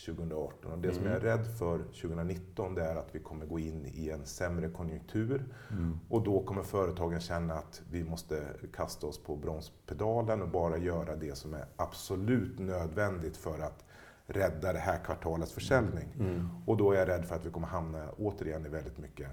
2018. 0.00 0.72
Och 0.72 0.78
det 0.78 0.88
mm. 0.88 0.96
som 0.96 1.04
jag 1.04 1.16
är 1.16 1.20
mm. 1.20 1.38
rädd 1.38 1.46
för 1.58 1.78
2019 1.78 2.74
det 2.74 2.84
är 2.84 2.96
att 2.96 3.14
vi 3.14 3.18
kommer 3.18 3.46
gå 3.46 3.58
in 3.58 3.86
i 3.86 4.10
en 4.10 4.26
sämre 4.26 4.68
konjunktur. 4.68 5.44
Mm. 5.70 5.98
Och 6.08 6.22
då 6.22 6.44
kommer 6.44 6.62
företagen 6.62 7.20
känna 7.20 7.54
att 7.54 7.82
vi 7.90 8.04
måste 8.04 8.42
kasta 8.72 9.06
oss 9.06 9.22
på 9.22 9.36
bromspedalen 9.36 10.42
och 10.42 10.48
bara 10.48 10.78
göra 10.78 11.16
det 11.16 11.36
som 11.38 11.54
är 11.54 11.64
absolut 11.76 12.58
nödvändigt 12.58 13.36
för 13.36 13.58
att 13.58 13.84
rädda 14.26 14.72
det 14.72 14.78
här 14.78 15.04
kvartalets 15.04 15.52
försäljning. 15.52 16.16
Mm. 16.18 16.48
Och 16.66 16.76
då 16.76 16.92
är 16.92 16.98
jag 16.98 17.08
rädd 17.08 17.24
för 17.24 17.34
att 17.34 17.46
vi 17.46 17.50
kommer 17.50 17.68
hamna 17.68 18.08
återigen 18.18 18.66
i 18.66 18.68
väldigt 18.68 18.98
mycket 18.98 19.28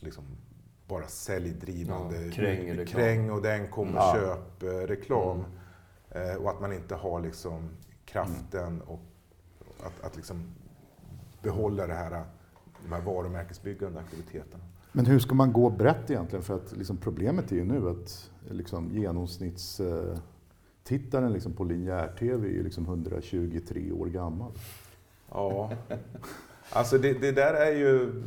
liksom, 0.00 0.24
bara 0.88 1.06
säljdrivande 1.06 2.26
ja, 2.26 2.32
kräng, 2.32 2.86
kräng, 2.86 3.30
och 3.30 3.42
den 3.42 3.70
kommer 3.70 3.96
ja. 3.96 4.14
köp, 4.14 4.62
eh, 4.62 4.86
reklam. 4.86 5.44
Mm. 6.10 6.30
Eh, 6.30 6.36
och 6.36 6.50
att 6.50 6.60
man 6.60 6.72
inte 6.72 6.94
har 6.94 7.20
liksom 7.20 7.70
kraften 8.04 8.80
och 8.80 9.00
att, 9.80 10.04
att 10.04 10.16
liksom 10.16 10.42
behålla 11.42 11.86
det 11.86 11.94
här, 11.94 12.24
de 12.82 12.92
här 12.92 13.00
varumärkesbyggande 13.00 14.00
aktiviteterna. 14.00 14.64
Men 14.92 15.06
hur 15.06 15.18
ska 15.18 15.34
man 15.34 15.52
gå 15.52 15.70
brett 15.70 16.10
egentligen? 16.10 16.42
För 16.42 16.54
att 16.54 16.76
liksom 16.76 16.96
problemet 16.96 17.52
är 17.52 17.56
ju 17.56 17.64
nu 17.64 17.88
att 17.88 18.30
liksom 18.50 18.90
genomsnittstittaren 18.90 21.32
liksom 21.32 21.52
på 21.52 21.64
linjär-tv 21.64 22.58
är 22.58 22.62
liksom 22.62 22.84
123 22.84 23.92
år 23.92 24.06
gammal. 24.06 24.52
Ja, 25.30 25.72
alltså 26.70 26.98
det, 26.98 27.12
det, 27.12 27.32
där 27.32 27.54
är 27.54 27.76
ju... 27.76 28.22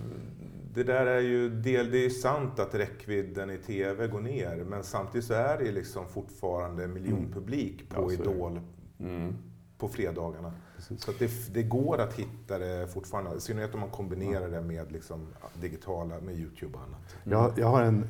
Det 0.74 0.84
där 0.84 1.06
är 1.06 1.20
ju 1.20 1.50
del, 1.50 1.92
det 1.92 2.06
är 2.06 2.10
sant 2.10 2.60
att 2.60 2.76
räckvidden 2.76 3.50
i 3.50 3.58
TV 3.58 4.08
går 4.08 4.20
ner, 4.20 4.64
men 4.64 4.84
samtidigt 4.84 5.28
så 5.28 5.34
är 5.34 5.58
det 5.58 5.72
liksom 5.72 6.08
fortfarande 6.08 6.88
miljonpublik 6.88 7.82
mm. 7.82 7.88
på 7.88 8.12
ja, 8.12 8.14
Idol 8.14 8.60
mm. 9.00 9.36
På 9.80 9.88
fredagarna. 9.88 10.54
Precis. 10.76 11.04
Så 11.04 11.12
det, 11.20 11.54
det, 11.54 11.64
går 11.64 11.98
att 11.98 12.14
hitta 12.14 12.60
det 12.60 12.88
fortfarande, 12.94 13.38
i 13.38 13.40
synnerhet 13.40 13.74
om 13.74 13.80
man 13.80 13.90
kombinerar 13.90 14.50
det 14.50 14.62
med 14.62 14.92
liksom 14.92 15.28
digitala, 15.62 16.20
med 16.20 16.36
Youtube 16.36 16.78
och 16.78 16.84
annat. 16.84 17.16
Jag, 17.24 17.60
jag 17.60 17.68
har 17.68 17.82
en 17.82 18.08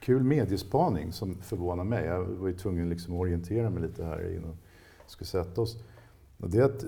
kul 0.00 0.22
mediespaning 0.22 1.12
som 1.12 1.42
förvånar 1.42 1.84
mig. 1.84 2.04
Jag 2.04 2.24
var 2.24 2.48
ju 2.48 2.54
tvungen 2.54 2.88
liksom 2.88 3.14
att 3.14 3.20
orientera 3.20 3.70
mig 3.70 3.82
lite 3.82 4.04
här 4.04 4.36
innan 4.36 4.56
vi 5.04 5.10
skulle 5.10 5.28
sätta 5.28 5.60
oss. 5.60 5.82
Det 6.36 6.58
är 6.58 6.62
att 6.62 6.84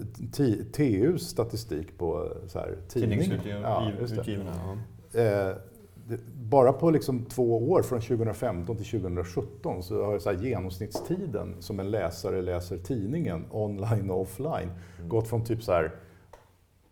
TUs 0.72 1.28
statistik 1.28 1.98
på 1.98 2.32
så 2.46 2.58
här, 2.58 2.76
tidning. 2.88 3.20
Tidningsutgivarna. 3.20 4.78
Ja, 5.12 5.54
bara 6.34 6.72
på 6.72 6.90
liksom 6.90 7.24
två 7.24 7.70
år, 7.70 7.82
från 7.82 8.00
2015 8.00 8.76
till 8.76 8.86
2017, 8.86 9.82
så 9.82 10.04
har 10.04 10.18
så 10.18 10.32
genomsnittstiden 10.32 11.56
som 11.60 11.80
en 11.80 11.90
läsare 11.90 12.42
läser 12.42 12.78
tidningen 12.78 13.44
online 13.50 14.10
och 14.10 14.20
offline 14.20 14.70
mm. 14.96 15.08
gått 15.08 15.28
från 15.28 15.44
typ 15.44 15.62
så 15.62 15.72
här 15.72 15.92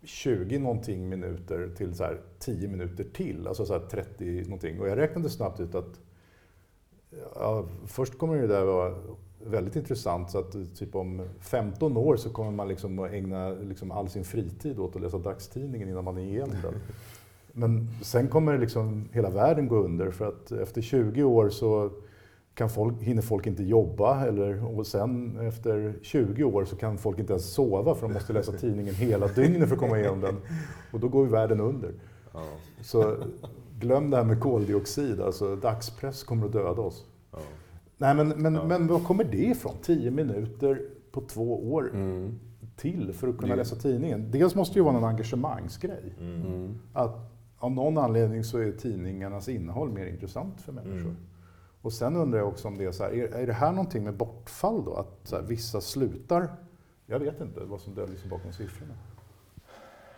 20 0.03 0.59
någonting 0.59 1.09
minuter 1.09 1.69
till 1.77 1.95
så 1.95 2.03
här 2.03 2.21
10 2.39 2.67
minuter 2.67 3.03
till, 3.03 3.47
alltså 3.47 3.65
så 3.65 3.79
30 3.79 4.43
någonting. 4.43 4.79
Och 4.79 4.87
jag 4.87 4.97
räknade 4.97 5.29
snabbt 5.29 5.59
ut 5.59 5.75
att 5.75 5.99
ja, 7.35 7.65
först 7.85 8.17
kommer 8.17 8.37
det 8.37 8.47
där 8.47 8.65
vara 8.65 8.95
väldigt 9.45 9.75
intressant, 9.75 10.31
så 10.31 10.39
att 10.39 10.51
typ 10.51 10.95
om 10.95 11.29
15 11.39 11.97
år 11.97 12.17
så 12.17 12.29
kommer 12.29 12.51
man 12.51 12.67
liksom 12.67 12.99
att 12.99 13.11
ägna 13.11 13.49
liksom 13.49 13.91
all 13.91 14.09
sin 14.09 14.23
fritid 14.23 14.79
åt 14.79 14.95
att 14.95 15.01
läsa 15.01 15.17
dagstidningen 15.17 15.89
innan 15.89 16.03
man 16.03 16.17
är 16.17 16.21
igenom 16.21 16.55
den. 16.63 16.73
Men 17.55 17.89
sen 18.01 18.27
kommer 18.27 18.57
liksom 18.57 19.09
hela 19.11 19.29
världen 19.29 19.67
gå 19.67 19.75
under 19.77 20.11
för 20.11 20.27
att 20.27 20.51
efter 20.51 20.81
20 20.81 21.23
år 21.23 21.49
så 21.49 21.89
kan 22.55 22.69
folk, 22.69 23.01
hinner 23.01 23.21
folk 23.21 23.47
inte 23.47 23.63
jobba 23.63 24.25
eller, 24.25 24.77
och 24.77 24.87
sen 24.87 25.39
efter 25.39 25.93
20 26.01 26.43
år 26.43 26.65
så 26.65 26.75
kan 26.75 26.97
folk 26.97 27.19
inte 27.19 27.33
ens 27.33 27.53
sova 27.53 27.95
för 27.95 28.07
de 28.07 28.13
måste 28.13 28.33
läsa 28.33 28.51
tidningen 28.57 28.95
hela 28.95 29.27
dygnet 29.27 29.67
för 29.69 29.75
att 29.75 29.81
komma 29.81 29.99
igenom 29.99 30.21
den. 30.21 30.35
Och 30.91 30.99
då 30.99 31.07
går 31.07 31.25
ju 31.25 31.31
världen 31.31 31.59
under. 31.59 31.91
Ja. 32.33 32.43
Så 32.81 33.15
glöm 33.79 34.09
det 34.09 34.17
här 34.17 34.23
med 34.23 34.39
koldioxid, 34.39 35.21
alltså 35.21 35.55
dagspress 35.55 36.23
kommer 36.23 36.45
att 36.45 36.53
döda 36.53 36.81
oss. 36.81 37.05
Ja. 37.31 37.39
Nej 37.97 38.15
men, 38.15 38.29
men, 38.29 38.55
Ja. 38.55 38.65
men 38.67 38.87
var 38.87 38.99
kommer 38.99 39.23
det 39.23 39.37
ifrån? 39.45 39.73
10 39.81 40.11
minuter 40.11 40.81
på 41.11 41.21
två 41.21 41.73
år 41.73 41.89
Mm. 41.93 42.39
till 42.75 43.13
för 43.13 43.27
att 43.27 43.37
kunna 43.37 43.55
läsa 43.55 43.75
tidningen. 43.75 44.31
Dels 44.31 44.55
måste 44.55 44.73
det 44.73 44.77
ju 44.77 44.83
vara 44.83 44.93
någon 44.93 45.03
engagemangsgrej. 45.09 46.13
Mm. 46.19 46.79
Att 46.93 47.29
av 47.63 47.71
någon 47.71 47.97
anledning 47.97 48.43
så 48.43 48.57
är 48.57 48.71
tidningarnas 48.71 49.49
innehåll 49.49 49.91
mer 49.91 50.05
intressant 50.05 50.61
för 50.61 50.71
människor. 50.71 50.99
Mm. 51.09 51.17
Och 51.81 51.93
sen 51.93 52.15
undrar 52.15 52.39
jag 52.39 52.47
också 52.47 52.67
om 52.67 52.77
det 52.77 52.85
är 52.85 52.91
så 52.91 53.03
här, 53.03 53.11
är, 53.11 53.35
är 53.35 53.47
det 53.47 53.53
här 53.53 53.71
någonting 53.71 54.03
med 54.03 54.13
bortfall 54.13 54.85
då? 54.85 54.93
Att 54.93 55.19
så 55.23 55.35
här, 55.35 55.43
vissa 55.43 55.81
slutar? 55.81 56.47
Jag 57.05 57.19
vet 57.19 57.41
inte 57.41 57.59
vad 57.63 57.81
som 57.81 57.95
döljer 57.95 58.17
sig 58.17 58.29
bakom 58.29 58.53
siffrorna. 58.53 58.93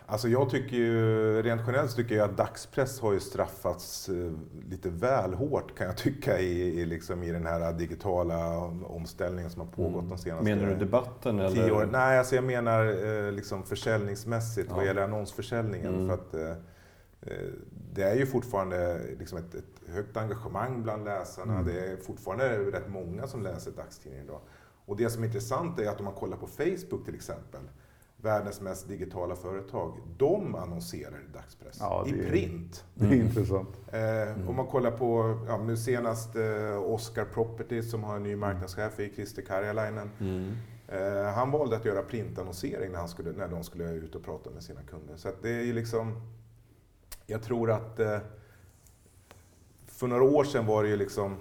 Alltså 0.07 0.27
jag 0.27 0.49
tycker 0.49 0.75
ju, 0.77 1.41
rent 1.41 1.61
generellt 1.67 1.95
tycker 1.95 2.15
jag 2.15 2.29
att 2.29 2.37
dagspress 2.37 2.99
har 3.01 3.13
ju 3.13 3.19
straffats 3.19 4.09
eh, 4.09 4.31
lite 4.69 4.89
väl 4.89 5.33
hårt 5.33 5.77
kan 5.77 5.87
jag 5.87 5.97
tycka 5.97 6.39
i, 6.39 6.79
i, 6.81 6.85
liksom, 6.85 7.23
i 7.23 7.31
den 7.31 7.45
här 7.45 7.73
digitala 7.73 8.57
omställningen 8.85 9.51
som 9.51 9.61
har 9.61 9.67
pågått 9.67 10.09
de 10.09 10.17
senaste 10.17 10.43
Menar 10.55 10.69
du 10.69 10.75
debatten 10.75 11.39
eller? 11.39 11.49
tio 11.49 11.71
åren. 11.71 11.89
Nej, 11.91 12.19
alltså 12.19 12.35
jag 12.35 12.43
menar 12.43 12.85
eh, 13.25 13.31
liksom 13.31 13.63
försäljningsmässigt 13.63 14.67
Ja. 14.69 14.75
vad 14.75 14.85
gäller 14.85 15.01
annonsförsäljningen. 15.01 15.95
Mm. 15.95 16.07
För 16.07 16.13
att, 16.13 16.33
eh, 16.33 16.63
det 17.93 18.03
är 18.03 18.15
ju 18.15 18.25
fortfarande 18.25 19.01
liksom 19.19 19.37
ett, 19.37 19.55
ett 19.55 19.89
högt 19.89 20.17
engagemang 20.17 20.83
bland 20.83 21.03
läsarna. 21.05 21.53
Mm. 21.53 21.65
Det 21.65 21.87
är 21.91 21.97
fortfarande 21.97 22.57
rätt 22.57 22.89
många 22.89 23.27
som 23.27 23.43
läser 23.43 23.71
dagstidningen 23.71 24.25
idag. 24.25 24.39
Och 24.85 24.97
det 24.97 25.09
som 25.09 25.23
är 25.23 25.27
intressant 25.27 25.79
är 25.79 25.89
att 25.89 25.99
om 25.99 26.05
man 26.05 26.13
kollar 26.13 26.37
på 26.37 26.47
Facebook 26.47 27.05
till 27.05 27.15
exempel, 27.15 27.61
världens 28.17 28.61
mest 28.61 28.87
digitala 28.87 29.35
företag, 29.35 29.97
de 30.17 30.55
annonserar 30.55 31.19
i 31.29 31.33
dagspress. 31.33 31.77
Ja, 31.79 32.05
I 32.07 32.19
är- 32.19 32.29
print. 32.29 32.85
Det 32.93 33.05
är 33.05 33.11
Mm. 33.11 33.25
intressant. 33.25 33.69
Eh, 33.91 34.49
Om 34.49 34.55
man 34.55 34.67
kollar 34.67 34.91
på 34.91 35.39
ja, 35.47 35.57
nu 35.57 35.77
senast 35.77 36.35
eh, 36.35 36.77
Oscar 36.83 37.25
Properties 37.25 37.91
som 37.91 38.03
har 38.03 38.15
en 38.15 38.23
ny 38.23 38.35
marknadschef 38.35 38.99
i 38.99 39.11
Christer 39.15 39.41
Karjalainen. 39.41 40.09
Mm. 40.19 40.51
Eh, 40.87 41.33
han 41.33 41.51
valde 41.51 41.75
att 41.75 41.85
göra 41.85 42.01
printannonsering 42.01 42.91
när, 42.91 42.99
han 42.99 43.07
skulle, 43.09 43.31
när 43.31 43.47
de 43.47 43.63
skulle 43.63 43.91
ut 43.91 44.15
och 44.15 44.23
prata 44.23 44.49
med 44.49 44.63
sina 44.63 44.81
kunder. 44.81 45.15
Så 45.17 45.29
det 45.41 45.49
är 45.49 45.63
ju 45.63 45.73
liksom... 45.73 46.21
Jag 47.27 47.43
tror 47.43 47.71
att... 47.71 47.99
Eh, 47.99 48.17
för 49.87 50.07
några 50.07 50.23
år 50.23 50.43
sedan 50.43 50.65
var 50.65 50.83
det 50.83 50.89
ju 50.89 50.95
liksom... 50.95 51.37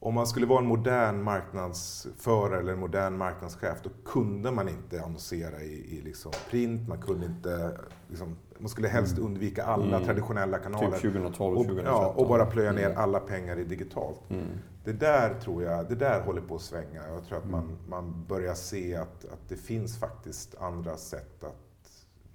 Om 0.00 0.14
man 0.14 0.26
skulle 0.26 0.46
vara 0.46 0.58
en 0.58 0.66
modern 0.66 1.22
marknadsförare 1.22 2.60
eller 2.60 2.72
en 2.72 2.78
modern 2.80 3.16
marknadschef, 3.16 3.78
då 3.82 3.90
kunde 4.04 4.50
man 4.50 4.68
inte 4.68 5.02
annonsera 5.02 5.60
i, 5.62 5.98
i 5.98 6.00
liksom 6.04 6.32
print, 6.50 6.88
man 6.88 7.02
kunde 7.02 7.26
inte... 7.26 7.78
Liksom, 8.08 8.36
man 8.58 8.68
skulle 8.68 8.88
helst 8.88 9.18
undvika 9.18 9.64
alla 9.64 9.96
Mm. 9.96 10.04
traditionella 10.06 10.58
kanaler. 10.58 10.90
Typ 10.98 11.12
2012, 11.12 11.56
och, 11.58 11.64
2013. 11.64 11.94
ja, 12.02 12.14
och 12.16 12.28
bara 12.28 12.46
plöja 12.46 12.72
ner 12.72 12.86
Mm. 12.86 12.98
alla 12.98 13.20
pengar 13.20 13.58
i 13.58 13.64
digitalt. 13.64 14.20
Mm. 14.30 14.46
Det 14.84 14.92
där 14.92 15.34
tror 15.40 15.62
jag, 15.62 15.88
det 15.88 15.94
där 15.94 16.20
håller 16.20 16.40
på 16.40 16.54
att 16.54 16.62
svänga. 16.62 17.08
Jag 17.08 17.24
tror 17.26 17.38
att 17.38 17.50
man, 17.50 17.62
Mm. 17.64 17.76
man 17.88 18.24
börjar 18.28 18.54
se 18.54 18.96
att, 18.96 19.24
att 19.24 19.48
det 19.48 19.56
finns 19.56 19.98
faktiskt 19.98 20.54
andra 20.60 20.96
sätt 20.96 21.44
att 21.44 21.56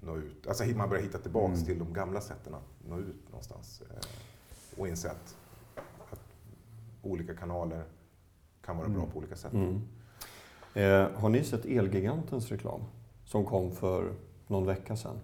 nå 0.06 0.18
ut. 0.18 0.48
Alltså 0.48 0.63
man 0.66 0.89
börjar 0.89 1.04
hitta 1.04 1.18
tillbaks 1.18 1.54
Mm. 1.56 1.66
till 1.66 1.80
de 1.80 1.94
gamla 1.94 2.22
sätten 2.22 2.54
att 2.54 2.89
nå 2.89 3.00
ut 3.00 3.30
någonstans. 3.30 3.82
Eh, 3.92 4.08
Och 4.78 4.88
inse 4.88 5.10
att, 5.12 5.36
att 6.12 6.20
olika 7.02 7.34
kanaler 7.36 7.84
kan 8.66 8.78
vara 8.78 8.88
bra 8.89 8.98
Mm. 9.00 9.12
på 9.12 9.18
olika 9.20 9.36
sätt. 9.36 9.54
Mm. 9.54 9.82
Eh, 10.74 11.08
har 11.20 11.30
ni 11.30 11.44
sett 11.44 11.66
Elgigantens 11.66 12.50
reklam? 12.52 12.82
Som 13.26 13.46
kom 13.46 13.72
för 13.72 14.12
någon 14.48 14.66
vecka 14.66 14.96
sedan. 14.96 15.16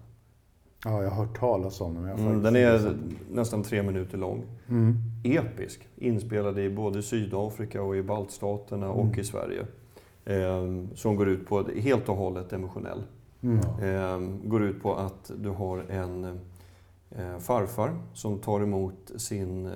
Ja, 0.84 1.02
jag 1.02 1.10
har 1.10 1.26
hört 1.26 1.38
talas 1.38 1.80
om 1.80 1.94
den. 1.94 2.04
jag 2.04 2.18
Mm, 2.18 2.42
den 2.42 2.56
är 2.56 2.96
nästan 3.30 3.62
tre 3.62 3.82
minuter 3.82 4.18
lång. 4.18 4.42
Mm. 4.68 4.96
Episk. 5.24 5.88
Inspelad 5.96 6.58
i 6.58 6.70
både 6.70 7.02
Sydafrika 7.02 7.82
och 7.82 7.96
i 7.96 8.02
baltstaterna 8.02 8.90
och 8.90 9.04
Mm. 9.06 9.20
i 9.20 9.24
Sverige. 9.24 9.66
Eh, 10.24 10.64
som 10.94 11.16
går 11.16 11.28
ut 11.28 11.46
på, 11.48 11.62
helt 11.62 12.08
och 12.08 12.16
hållet 12.16 12.52
emotionell. 12.52 13.02
Mm. 13.42 14.48
Går 14.48 14.62
ut 14.62 14.82
på 14.82 14.94
att 14.94 15.30
du 15.36 15.48
har 15.48 15.78
en 15.78 16.40
eh, 17.10 17.38
farfar 17.38 18.02
som 18.14 18.38
tar 18.38 18.60
emot 18.60 19.10
sin, 19.16 19.66
eh, 19.66 19.72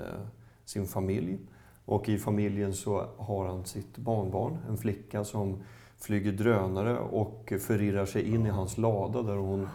sin 0.65 0.87
familj. 0.87 1.39
Och 1.85 2.09
i 2.09 2.19
familjen 2.19 2.75
så 2.75 3.07
har 3.17 3.47
han 3.47 3.65
sitt 3.65 3.99
barnbarn, 3.99 4.59
en 4.69 4.77
flicka 4.77 5.25
som 5.25 5.63
flyger 5.99 6.33
drönare 6.33 6.99
och 6.99 7.53
förirrar 7.61 8.07
sig 8.07 8.35
in 8.35 8.47
i 8.47 8.51
hans 8.51 8.79
lada 8.79 9.23
där 9.23 9.37
hon 9.37 9.69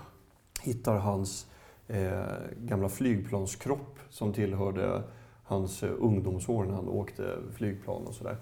hittar 0.61 0.97
hans 0.97 1.47
eh, 1.87 2.23
gamla 2.57 2.89
flygplanskropp 2.89 3.99
som 4.09 4.33
tillhörde 4.33 5.03
hans 5.43 5.83
eh, 5.83 5.91
ungdomsår 5.99 6.65
när 6.65 6.73
han 6.73 6.87
åkte 6.87 7.37
flygplan 7.55 8.07
och 8.07 8.13
sådär. 8.13 8.37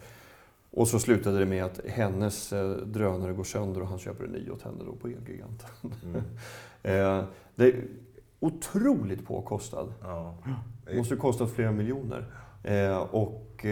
Och 0.71 0.87
så 0.87 0.99
slutade 0.99 1.39
det 1.39 1.45
med 1.45 1.63
att 1.65 1.79
hennes 1.85 2.53
eh, 2.53 2.69
drönare 2.71 3.33
går 3.33 3.43
sönder 3.43 3.81
och 3.81 3.87
han 3.87 3.99
köper 3.99 4.23
en 4.23 4.31
ny 4.31 4.49
åt 4.49 4.61
henne 4.61 4.83
då 4.85 4.95
på 4.95 5.07
Elgiganten. 5.07 5.69
Mm. 6.03 6.21
Eh, 6.83 7.23
det 7.55 7.65
är 7.65 7.83
otroligt 8.39 9.25
påkostad. 9.25 9.93
Ja. 10.01 10.37
Det 10.85 10.97
måste 10.97 11.15
kostat 11.15 11.51
flera 11.51 11.71
miljoner. 11.71 12.25
Eh, 12.63 12.97
och, 12.97 13.65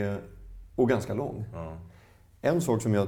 och 0.75 0.89
ganska 0.89 1.13
lång. 1.13 1.45
Ja. 1.53 1.77
En 2.41 2.61
sak 2.61 2.81
som 2.81 2.93
jag... 2.93 3.07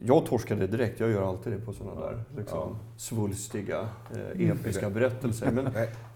Jag 0.00 0.26
torskade 0.26 0.66
direkt, 0.66 1.00
jag 1.00 1.10
gör 1.10 1.28
alltid 1.28 1.52
det 1.52 1.58
på 1.58 1.72
sådana 1.72 2.00
där 2.00 2.24
liksom, 2.36 2.76
svulstiga, 2.96 3.88
eh, 4.14 4.50
episka 4.50 4.90
berättelser. 4.90 5.50
Men 5.50 5.68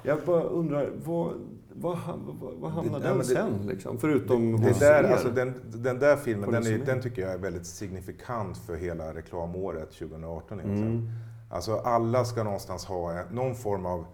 jag 0.03 0.18
bara 0.27 0.42
undrar, 0.42 0.90
vad, 1.05 1.33
vad, 1.81 1.99
vad, 2.40 2.55
vad 2.61 2.71
hamnar 2.71 2.99
Det- 3.01 3.05
ja, 3.07 3.11
den 3.11 3.19
det- 3.19 3.25
sen? 3.25 3.66
Liksom? 3.66 3.99
Förutom 3.99 4.61
Det 4.61 4.69
hos 4.69 4.79
där, 4.79 5.05
er? 5.05 5.09
alltså 5.12 5.29
den, 5.31 5.55
den 5.75 5.99
där 5.99 6.16
filmen, 6.16 6.51
den, 6.53 6.66
är, 6.66 6.79
den 6.79 7.01
tycker 7.03 7.23
jag 7.23 7.33
är 7.33 7.38
väldigt 7.38 7.66
signifikant 7.66 8.59
för 8.59 8.77
hela 8.77 9.14
reklamåret 9.14 9.90
2018. 9.93 10.61
egentligen. 10.61 10.93
mm. 10.93 11.09
Alltså 11.51 11.77
alla 11.77 12.25
ska 12.25 12.43
någonstans 12.45 12.85
ha 12.85 13.25
någon 13.31 13.55
form 13.55 13.87
av 13.87 14.07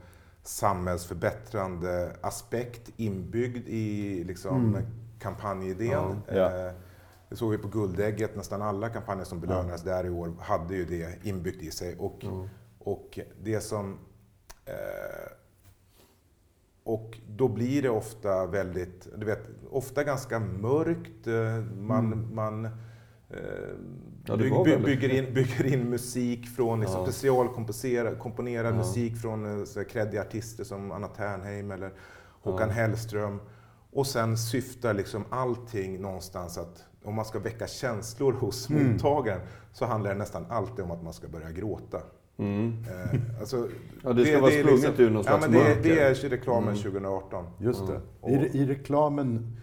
samhällsförbättrande 0.42 2.16
aspekt 2.20 2.90
inbyggd 2.96 3.68
i 3.68 4.24
liksom, 4.24 4.56
Mm. 4.74 4.82
kampanjidén. 5.18 5.90
Ja, 5.90 6.34
ja. 6.34 6.66
Eh, 6.68 6.72
Det 7.28 7.36
såg 7.36 7.50
vi 7.50 7.58
på 7.58 7.68
Guldägget, 7.68 8.36
nästan 8.36 8.62
alla 8.62 8.88
kampanjer 8.88 9.24
som 9.24 9.40
belönades 9.40 9.82
där 9.82 10.06
i 10.06 10.10
år 10.10 10.32
hade 10.40 10.74
ju 10.74 10.84
det 10.84 11.26
inbyggt 11.26 11.62
i 11.62 11.70
sig. 11.70 11.96
Och, 11.98 12.24
Mm. 12.24 12.48
och 12.78 13.18
det 13.42 13.60
som... 13.60 13.98
Eh, 14.64 14.72
och 16.86 17.18
då 17.28 17.48
blir 17.48 17.82
det 17.82 17.88
ofta 17.90 18.46
väldigt, 18.46 19.08
du 19.16 19.26
vet, 19.26 19.48
ofta 19.70 20.04
ganska 20.04 20.38
mörkt. 20.40 21.26
eh, 21.26 21.64
Man, 21.80 22.12
Mm. 22.12 22.34
man 22.34 22.64
eh, 22.64 22.70
Ja, 24.26 24.36
by, 24.36 24.50
väldigt- 24.50 24.84
bygger, 24.84 25.08
in, 25.08 25.34
bygger 25.34 25.66
in 25.74 25.90
musik 25.90 26.46
från 26.48 26.80
liksom, 26.80 27.00
Ja. 27.00 27.06
specialkomponerad 27.06 28.18
komponerad 28.18 28.72
Ja. 28.74 28.78
musik 28.78 29.16
från 29.16 29.58
eh, 29.60 29.64
så 29.64 29.78
här 29.80 29.88
kreddiga 29.88 30.20
artister 30.20 30.64
som 30.64 30.92
Anna 30.92 31.08
Ternheim 31.08 31.70
eller 31.70 31.92
Håkan 32.42 32.68
Ja. 32.68 32.74
Hellström. 32.74 33.40
Och 33.92 34.06
sen 34.06 34.38
syftar 34.38 34.94
liksom 34.94 35.24
allting 35.30 36.00
någonstans 36.00 36.58
att 36.58 36.84
om 37.04 37.14
man 37.14 37.24
ska 37.24 37.38
väcka 37.38 37.66
känslor 37.66 38.32
hos 38.32 38.70
Mm. 38.70 38.92
mottagaren 38.92 39.40
så 39.72 39.84
handlar 39.86 40.10
det 40.10 40.18
nästan 40.18 40.46
alltid 40.48 40.84
om 40.84 40.90
att 40.90 41.02
man 41.02 41.12
ska 41.12 41.28
börja 41.28 41.50
gråta. 41.50 41.98
Mm. 42.38 42.84
Eh, 43.12 43.40
alltså, 43.40 43.68
Ja, 44.04 44.12
det 44.12 44.24
ska 44.24 44.40
vara 44.40 44.52
är 44.52 44.62
sprunget 44.62 45.00
ur 45.00 45.10
någon 45.10 45.16
ja, 45.16 45.22
slags 45.22 45.48
men 45.48 45.52
det, 45.52 45.82
det 45.82 46.00
är 46.00 46.14
ju 46.14 46.28
reklamen 46.28 46.62
Mm. 46.68 46.76
2018. 46.82 47.44
Just 47.58 47.86
det. 47.86 48.00
Mm. 48.28 48.44
I, 48.44 48.58
I 48.58 48.66
reklamen 48.66 49.56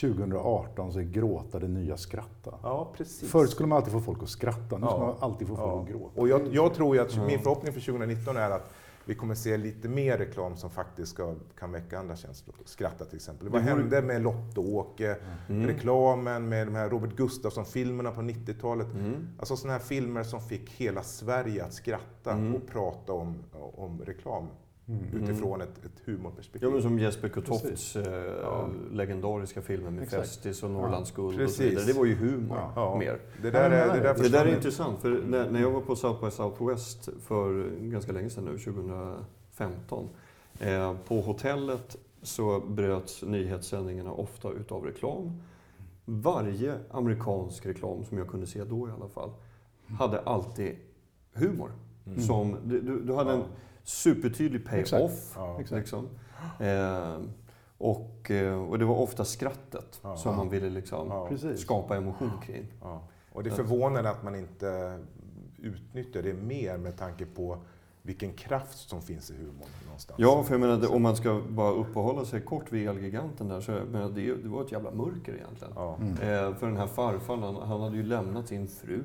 2018 0.00 0.92
så 0.92 0.98
är 0.98 1.02
gråta 1.02 1.58
det 1.58 1.68
nya 1.68 1.96
skratta. 1.96 2.54
Ja, 2.62 2.92
precis. 2.96 3.30
Förr 3.30 3.46
skulle 3.46 3.66
man 3.68 3.76
alltid 3.76 3.92
få 3.92 4.00
folk 4.00 4.22
att 4.22 4.28
skratta, 4.28 4.78
nu 4.78 4.86
ska 4.86 4.94
Ja. 4.94 4.98
man 4.98 5.14
alltid 5.30 5.48
få 5.48 5.56
folk 5.56 5.68
Ja. 5.68 5.82
att 5.82 5.88
gråta. 5.88 6.20
Och 6.20 6.28
jag, 6.28 6.42
jag 6.54 6.74
tror 6.74 6.96
ju 6.96 7.02
att 7.02 7.16
Ja. 7.16 7.26
min 7.26 7.38
förhoppning 7.38 7.72
för 7.72 7.80
2019 7.80 8.36
är 8.36 8.50
att 8.50 8.70
vi 9.04 9.14
kommer 9.14 9.34
se 9.34 9.56
lite 9.56 9.88
mer 9.88 10.18
reklam 10.18 10.56
som 10.56 10.70
faktiskt 10.70 11.12
ska, 11.12 11.34
kan 11.58 11.72
väcka 11.72 11.98
andra 11.98 12.16
känslor. 12.16 12.56
Skratta 12.64 13.04
till 13.04 13.16
exempel. 13.16 13.48
Vad 13.48 13.62
hände 13.62 14.02
med 14.02 14.22
Lotte-Åke? 14.22 15.16
Mm. 15.48 15.66
Reklamen 15.66 16.48
med 16.48 16.66
de 16.66 16.74
här 16.74 16.88
Robert 16.90 17.16
Gustafsson-filmerna 17.16 18.10
på 18.10 18.20
90-talet. 18.20 18.94
Mm. 18.94 19.28
Alltså 19.38 19.56
sådana 19.56 19.78
här 19.78 19.84
filmer 19.84 20.22
som 20.22 20.40
fick 20.40 20.70
hela 20.70 21.02
Sverige 21.02 21.64
att 21.64 21.74
skratta 21.74 22.32
Mm. 22.32 22.54
och 22.54 22.66
prata 22.66 23.12
om, 23.12 23.36
om 23.74 24.02
reklam 24.04 24.48
Mm. 24.88 25.22
utifrån 25.22 25.60
ett, 25.60 25.84
ett 25.84 26.00
humorperspektiv. 26.04 26.68
Ja, 26.68 26.70
men 26.74 26.82
som 26.82 26.98
Jesper 26.98 27.28
Kotofts 27.28 27.62
Precis. 27.62 27.96
eh, 27.96 28.24
Ja. 28.42 28.68
legendariska 28.92 29.62
filmer 29.62 29.90
med 29.90 30.02
Exakt. 30.02 30.22
Festis 30.22 30.62
och 30.62 30.70
Norrlands 30.70 31.10
guld 31.10 31.26
och 31.28 31.32
så 31.32 31.38
Precis. 31.38 31.60
vidare. 31.60 31.84
Det 31.84 31.92
var 31.92 32.04
ju 32.04 32.14
humor 32.14 32.58
Ja. 32.76 32.96
mer. 32.98 33.20
Det 33.42 33.50
där 33.50 33.70
är, 33.70 33.94
det 33.94 34.00
där 34.02 34.14
Det 34.22 34.28
där 34.28 34.46
är 34.46 34.56
intressant, 34.56 34.98
för 35.00 35.10
när, 35.26 35.50
när 35.50 35.60
jag 35.60 35.70
var 35.70 35.80
på 35.80 35.96
South 35.96 36.24
by 36.24 36.30
Southwest 36.30 37.08
för 37.20 37.70
ganska 37.80 38.12
länge 38.12 38.30
sedan 38.30 38.44
nu, 38.44 38.58
2015. 38.58 40.08
Eh, 40.60 40.94
på 41.08 41.20
hotellet 41.20 41.96
så 42.22 42.60
bröts 42.60 43.22
nyhetssändningarna 43.22 44.12
ofta 44.12 44.50
utav 44.50 44.84
reklam. 44.84 45.42
varje 46.04 46.74
amerikansk 46.90 47.66
reklam 47.66 48.04
som 48.04 48.18
jag 48.18 48.28
kunde 48.28 48.46
se 48.46 48.64
då 48.64 48.88
i 48.88 48.90
alla 48.90 49.08
fall, 49.08 49.30
hade 49.86 50.20
alltid 50.20 50.76
humor. 51.32 51.70
Mm. 52.06 52.20
Som, 52.20 52.56
du, 52.64 52.80
du 52.80 53.00
du 53.00 53.14
hade 53.14 53.30
Ja. 53.30 53.36
en 53.36 53.42
supertydlig 53.84 54.66
pay-off. 54.66 55.32
Ja. 55.36 55.60
Liksom. 55.70 56.08
Eh, 56.60 57.20
och, 57.78 58.30
eh, 58.30 58.62
och 58.70 58.78
det 58.78 58.84
var 58.84 58.96
ofta 58.98 59.24
skrattet 59.24 60.00
Ja. 60.02 60.16
som 60.16 60.36
man 60.36 60.48
ville 60.48 60.70
liksom 60.70 61.28
skapa 61.56 61.96
emotion 61.96 62.30
kring. 62.46 62.66
Ja. 62.80 63.02
Och 63.32 63.42
det 63.42 63.50
är 63.50 63.54
förvånande 63.54 64.10
att 64.10 64.22
man 64.22 64.34
inte 64.34 64.98
utnyttjar 65.58 66.22
det 66.22 66.32
mer 66.34 66.76
med 66.78 66.98
tanke 66.98 67.26
på 67.26 67.58
vilken 68.04 68.32
kraft 68.32 68.88
som 68.88 69.02
finns 69.02 69.30
i 69.30 69.34
humorn 69.34 69.68
någonstans. 69.84 70.18
Ja, 70.20 70.42
för 70.42 70.54
jag 70.54 70.60
menar, 70.60 70.76
det- 70.76 70.86
om 70.88 71.02
man 71.02 71.16
ska 71.16 71.42
bara 71.48 71.70
uppehålla 71.72 72.24
sig 72.24 72.40
kort 72.40 72.72
vid 72.72 72.88
Elgiganten 72.88 73.48
där, 73.48 73.60
så 73.60 73.70
jag 73.72 73.88
menar, 73.88 74.08
det, 74.10 74.34
det 74.34 74.48
var 74.48 74.64
ett 74.64 74.72
jävla 74.72 74.90
mörker 74.90 75.34
egentligen. 75.34 75.72
Ja. 75.76 75.96
Eh, 76.02 76.54
för 76.54 76.66
den 76.66 76.76
här 76.76 76.86
farfaren, 76.86 77.42
han, 77.42 77.56
han 77.56 77.80
hade 77.80 77.96
ju 77.96 78.02
lämnat 78.02 78.48
sin 78.48 78.68
fru. 78.68 79.02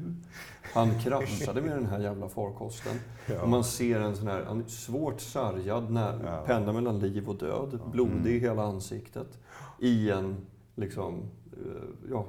Han 0.74 1.00
kraschade 1.00 1.62
med 1.62 1.72
den 1.72 1.86
här 1.86 2.00
jävla 2.00 2.30
farkosten. 2.30 3.00
Ja. 3.30 3.42
Och 3.42 3.50
man 3.50 3.64
ser 3.64 4.00
en 4.00 4.16
sån 4.16 4.28
här 4.28 4.44
han 4.48 4.70
svårt 4.70 5.22
sargad, 5.22 5.92
när, 5.92 6.20
Ja. 6.26 6.44
pendlar 6.46 6.74
mellan 6.74 7.00
liv 7.00 7.30
och 7.30 7.36
död, 7.36 7.80
blodig 7.92 8.36
i 8.36 8.40
hela 8.40 8.64
ansiktet. 8.64 9.38
I 9.80 10.10
en, 10.12 10.36
liksom, 10.76 11.14
eh, 11.54 12.10
ja, 12.12 12.26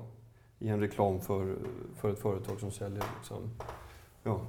i 0.59 0.68
en 0.68 0.81
reklam 0.81 1.20
för, 1.20 1.57
för 1.96 2.12
ett 2.12 2.18
företag 2.18 2.61
som 2.61 2.70
säljer 2.70 3.04
liksom, 3.18 3.50
ja, 4.22 4.40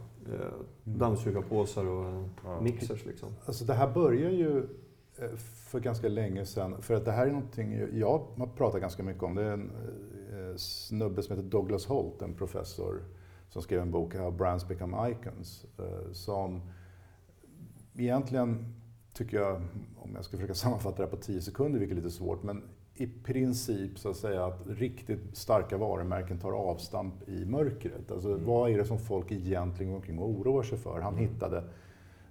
dammsugarpåsar 0.84 1.86
och 1.86 2.06
eh, 2.10 2.24
Ja. 2.44 2.62
mixers. 2.62 3.06
Liksom. 3.06 3.30
Alltså 3.46 3.66
det 3.66 3.74
här 3.74 3.94
börjar 3.94 4.30
ju 4.32 4.58
eh, 5.18 5.36
för 5.70 5.80
ganska 5.80 6.08
länge 6.10 6.46
sedan. 6.46 6.82
För 6.82 6.94
att 6.94 7.06
det 7.06 7.12
här 7.12 7.28
är 7.28 7.32
någonting 7.32 7.88
jag 7.94 8.26
har 8.38 8.48
pratat 8.48 8.82
ganska 8.82 9.04
mycket 9.04 9.24
om. 9.24 9.36
Det 9.36 9.44
är 9.44 9.54
en 9.54 9.72
eh, 10.34 10.56
snubbe 10.58 11.24
som 11.24 11.36
heter 11.36 11.50
Douglas 11.50 11.86
Holt, 11.86 12.22
en 12.22 12.34
professor 12.34 13.04
som 13.50 13.62
skrev 13.62 13.82
en 13.82 13.92
bok, 13.92 14.16
How 14.16 14.32
Brands 14.32 14.68
Become 14.68 15.12
Icons. 15.12 15.66
eh, 15.80 16.12
Som 16.12 16.62
egentligen, 17.96 18.74
tycker 19.14 19.38
jag, 19.38 19.56
om 19.98 20.16
jag 20.16 20.26
ska 20.26 20.38
försöka 20.38 20.54
sammanfatta 20.64 20.98
det 20.98 21.04
här 21.04 21.10
på 21.12 21.18
tio 21.18 21.42
sekunder, 21.42 21.80
vilket 21.80 21.98
är 21.98 22.02
lite 22.02 22.16
svårt, 22.16 22.44
men 22.44 22.64
i 23.00 23.08
princip 23.24 24.00
så 24.00 24.10
att 24.10 24.16
säga 24.16 24.46
att 24.46 24.60
riktigt 24.68 25.38
starka 25.38 25.78
varumärken 25.78 26.38
tar 26.38 26.52
avstamp 26.52 27.30
i 27.30 27.46
mörkret. 27.46 28.12
Alltså 28.12 28.36
vad 28.36 28.72
är 28.72 28.78
det 28.78 28.86
som 28.86 29.00
folk 29.00 29.32
egentligen 29.32 29.92
går 29.92 29.98
omkring 29.98 30.20
och 30.20 30.30
oroar 30.30 30.64
sig 30.64 30.78
för? 30.78 31.02
Han 31.02 31.18
hittade 31.18 31.64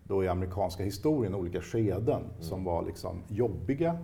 då 0.05 0.25
i 0.25 0.29
amerikanska 0.29 0.85
historien 0.85 1.35
olika 1.35 1.61
skeden 1.61 2.23
som 2.41 2.65
var 2.65 2.83
liksom 2.83 3.23
jobbiga 3.29 3.99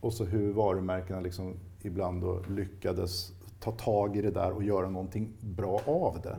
och 0.00 0.12
så 0.12 0.24
hur 0.24 0.52
varumärkena 0.52 1.20
liksom 1.20 1.54
ibland 1.82 2.22
då 2.22 2.40
lyckades 2.48 3.32
ta 3.60 3.72
tag 3.72 4.16
i 4.16 4.22
det 4.22 4.30
där 4.30 4.52
och 4.52 4.62
göra 4.62 4.88
någonting 4.88 5.32
bra 5.40 5.80
av 5.86 6.20
det. 6.22 6.36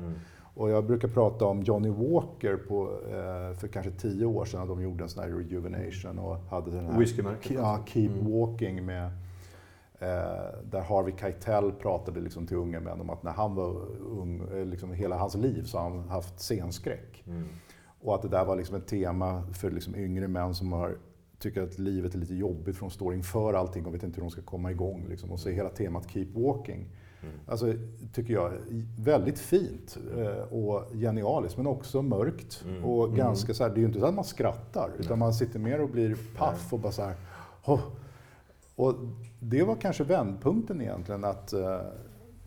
Och 0.56 0.70
jag 0.70 0.86
brukar 0.86 1.08
prata 1.08 1.46
om 1.46 1.62
Johnny 1.62 1.90
Walker 1.90 2.58
på, 2.58 3.00
eh, 3.08 3.58
för 3.58 3.68
kanske 3.68 3.92
tio 3.92 4.26
år 4.26 4.46
sedan. 4.46 4.68
De 4.68 4.82
gjorde 4.82 5.04
en 5.04 5.10
sån 5.10 5.24
här 5.24 5.30
rejuvenation 5.30 6.20
och 6.20 6.38
hade 6.50 6.72
den 6.72 6.86
här 6.86 7.00
Whiskymärket. 7.00 7.52
Ja, 7.52 7.80
Keep 7.86 8.12
Walking 8.22 8.86
med 8.86 9.12
där 10.64 10.82
Harvey 10.82 11.14
Keitel 11.20 11.72
pratade 11.72 12.20
liksom 12.20 12.48
till 12.48 12.58
unga 12.58 12.80
män 12.80 13.02
om 13.02 13.10
att 13.10 13.24
när 13.24 13.32
han 13.32 13.56
var 13.56 13.76
ung, 14.00 14.48
eh, 14.54 14.66
liksom 14.66 14.92
hela 14.94 15.18
hans 15.18 15.36
liv 15.36 15.64
så 15.64 15.78
har 15.78 15.90
han 15.90 16.10
haft 16.10 16.40
scenskräck. 16.40 17.24
Mm. 17.28 17.44
Och 18.02 18.16
att 18.16 18.22
det 18.22 18.28
där 18.28 18.46
var 18.46 18.56
liksom 18.56 18.76
ett 18.76 18.88
tema 18.88 19.44
för 19.54 19.72
liksom 19.72 19.96
yngre 19.96 20.28
män 20.28 20.56
som 20.56 20.74
har, 20.74 20.98
tycker 21.40 21.62
att 21.62 21.80
livet 21.80 22.16
är 22.16 22.20
lite 22.20 22.36
jobbigt 22.36 22.76
för 22.76 22.86
de 22.86 22.90
står 22.90 23.14
inför 23.14 23.54
allting 23.54 23.86
och 23.86 23.94
vet 23.94 24.04
inte 24.04 24.16
hur 24.16 24.22
de 24.22 24.32
ska 24.32 24.42
komma 24.42 24.72
igång. 24.72 25.06
Liksom. 25.10 25.32
Och 25.32 25.40
så 25.40 25.50
är 25.50 25.54
hela 25.54 25.70
temat 25.70 26.10
Keep 26.12 26.28
Walking. 26.34 26.90
Alltså, 27.48 27.74
tycker 28.14 28.34
jag, 28.34 28.52
väldigt 29.00 29.40
fint 29.40 29.98
eh, 30.18 30.54
och 30.54 30.84
genialiskt 30.94 31.58
men 31.58 31.68
också 31.68 32.02
mörkt. 32.02 32.66
Och 32.84 33.16
ganska 33.16 33.54
så 33.54 33.64
här, 33.64 33.70
det 33.70 33.76
är 33.76 33.80
ju 33.80 33.86
inte 33.86 34.00
så 34.00 34.06
att 34.06 34.16
man 34.16 34.24
skrattar 34.24 34.92
utan 35.00 35.20
man 35.20 35.34
sitter 35.34 35.60
mer 35.60 35.82
och 35.82 35.90
blir 35.90 36.18
paff 36.38 36.74
och 36.74 36.80
bara 36.80 36.92
så 36.92 37.02
här, 37.02 37.16
"Åh." 37.66 37.80
Och 38.76 38.94
det 39.40 39.64
var 39.64 39.76
kanske 39.76 40.04
vändpunkten 40.04 40.82
egentligen 40.82 41.24
att 41.24 41.54
eh, 41.54 41.80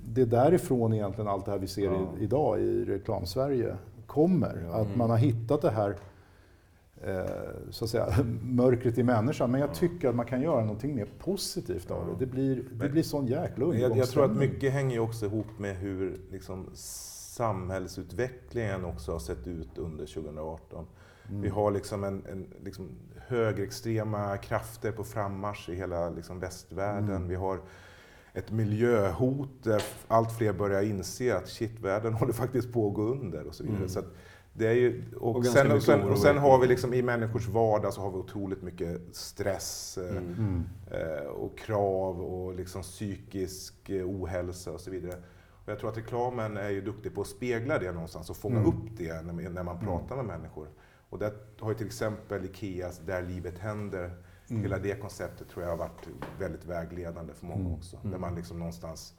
det 0.05 0.21
är 0.23 0.27
därifrån 0.27 0.93
egentligen 0.95 1.29
allt 1.29 1.45
det 1.45 1.51
här 1.51 1.59
vi 1.59 1.67
ser 1.67 1.85
Ja. 1.85 2.09
i, 2.19 2.23
idag 2.25 2.61
i 2.61 2.85
reklamsverige 2.85 3.77
kommer. 4.07 4.69
Att 4.73 4.97
man 4.97 5.11
har 5.11 5.17
hittat 5.17 5.62
det 5.62 5.71
här 5.71 5.97
eh, 7.05 7.25
så 7.71 7.85
att 7.85 7.91
säga, 7.91 8.07
mörkret 8.43 8.99
i 8.99 9.03
människan. 9.03 9.51
Men 9.51 9.61
jag 9.61 9.75
tycker 9.75 10.09
att 10.09 10.14
man 10.14 10.27
kan 10.27 10.41
göra 10.41 10.61
någonting 10.61 10.95
mer 10.95 11.09
positivt 11.19 11.91
av 11.91 12.07
det. 12.07 12.12
Det 12.27 12.31
blir, 12.31 12.57
det 12.57 12.62
Men- 12.73 12.93
blir 12.93 13.03
sån 13.03 13.27
jäkla 13.27 13.75
jag, 13.75 13.97
jag 13.97 14.09
tror 14.09 14.25
att 14.25 14.37
mycket 14.37 14.73
hänger 14.73 14.95
ju 14.95 15.01
också 15.01 15.27
ihop 15.27 15.47
med 15.59 15.77
hur 15.77 16.21
liksom, 16.31 16.67
samhällsutvecklingen 16.75 18.85
också 18.85 19.12
har 19.12 19.19
sett 19.19 19.47
ut 19.47 19.79
under 19.79 20.07
2018. 20.07 20.87
Mm. 21.29 21.41
Vi 21.43 21.49
har 21.49 21.71
liksom 21.71 22.05
en, 22.05 22.27
en 22.31 22.47
liksom 22.64 22.88
högerextrema 23.17 24.37
krafter 24.37 24.93
på 24.93 25.05
frammarsch 25.05 25.69
i 25.69 25.75
hela 25.75 26.11
liksom 26.11 26.41
västvärlden. 26.41 27.17
Mm. 27.17 27.29
Vi 27.29 27.35
har 27.35 27.61
ett 28.33 28.51
miljöhot 28.51 29.49
där 29.62 29.83
allt 30.09 30.33
fler 30.33 30.53
börjar 30.53 30.83
inse 30.83 31.37
att 31.37 31.49
shit, 31.49 31.81
världen 31.81 32.12
håller 32.21 32.33
faktiskt 32.33 32.73
på 32.73 32.88
att 32.88 32.95
gå 32.95 33.03
under 33.03 33.47
och 33.47 33.55
så 33.55 33.62
vidare. 33.62 33.77
Mm. 33.79 33.88
Så 33.88 33.99
att 33.99 34.07
det 34.53 34.67
är 34.67 34.73
ju, 34.75 35.05
och, 35.21 35.37
Och 35.37 35.47
sen, 35.47 35.73
och, 35.73 35.83
sen, 35.83 36.03
och 36.03 36.19
sen 36.19 36.38
har 36.38 36.59
vi 36.59 36.67
liksom 36.67 36.95
i 36.95 37.03
människors 37.03 37.49
vardag 37.49 37.93
så 37.95 38.01
har 38.01 38.11
vi 38.11 38.17
otroligt 38.17 38.62
mycket 38.62 39.01
stress. 39.12 39.99
eh, 39.99 40.17
Mm. 40.17 40.35
Mm. 40.38 40.64
eh, 40.91 41.27
och 41.27 41.59
krav 41.59 42.21
och 42.21 42.55
liksom 42.55 42.83
psykisk 42.83 43.88
eh, 43.91 44.07
ohälsa 44.09 44.73
och 44.73 44.81
så 44.81 44.91
vidare. 44.91 45.14
Och 45.64 45.73
jag 45.73 45.79
tror 45.79 45.91
att 45.91 45.97
reklamen 45.97 46.57
är 46.57 46.71
ju 46.71 46.81
duktig 46.81 47.14
på 47.14 47.21
att 47.21 47.27
spegla 47.27 47.79
det 47.79 47.93
någonstans 47.93 48.31
och 48.31 48.37
fånga 48.37 48.57
Mm. 48.61 48.69
upp 48.69 48.91
det 48.97 49.23
när, 49.23 49.51
när 49.51 49.62
man 49.62 49.81
pratar 49.81 50.17
med 50.17 50.25
människor. 50.25 50.69
Och 51.11 51.18
där 51.18 51.33
har 51.61 51.71
ju 51.71 51.77
till 51.77 51.87
exempel 51.87 52.44
Ikeas 52.44 52.99
Där 53.07 53.23
livet 53.23 53.59
händer, 53.59 54.11
Mm. 54.51 54.62
hela 54.62 54.79
det 54.79 55.01
konceptet 55.01 55.49
tror 55.49 55.62
jag 55.64 55.71
har 55.71 55.77
varit 55.77 56.09
väldigt 56.38 56.64
vägledande 56.64 57.35
för 57.35 57.47
många 57.47 57.61
Mm. 57.61 57.75
också. 57.75 57.99
Där 58.05 58.18
man 58.18 58.35
liksom 58.35 58.59
någonstans 58.59 59.14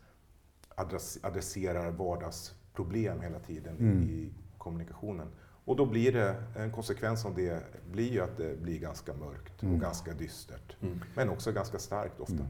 adress- 0.76 1.20
adresserar 1.24 1.92
vardagsproblem 1.92 3.22
hela 3.22 3.40
tiden 3.40 3.78
Mm. 3.78 4.04
i, 4.04 4.34
kommunikationen. 4.58 5.28
Och 5.66 5.76
då 5.76 5.86
blir 5.86 6.12
det, 6.14 6.36
en 6.58 6.72
konsekvens 6.72 7.26
av 7.26 7.36
det 7.36 7.64
blir 7.92 8.12
ju 8.12 8.22
att 8.22 8.38
det 8.38 8.62
blir 8.62 8.80
ganska 8.80 9.14
mörkt 9.14 9.64
Mm. 9.64 9.76
och 9.76 9.82
ganska 9.82 10.14
dystert. 10.14 10.76
Mm. 10.82 11.00
Men 11.16 11.30
också 11.30 11.52
ganska 11.52 11.80
starkt 11.80 12.20
ofta. 12.20 12.34
Mm. 12.34 12.48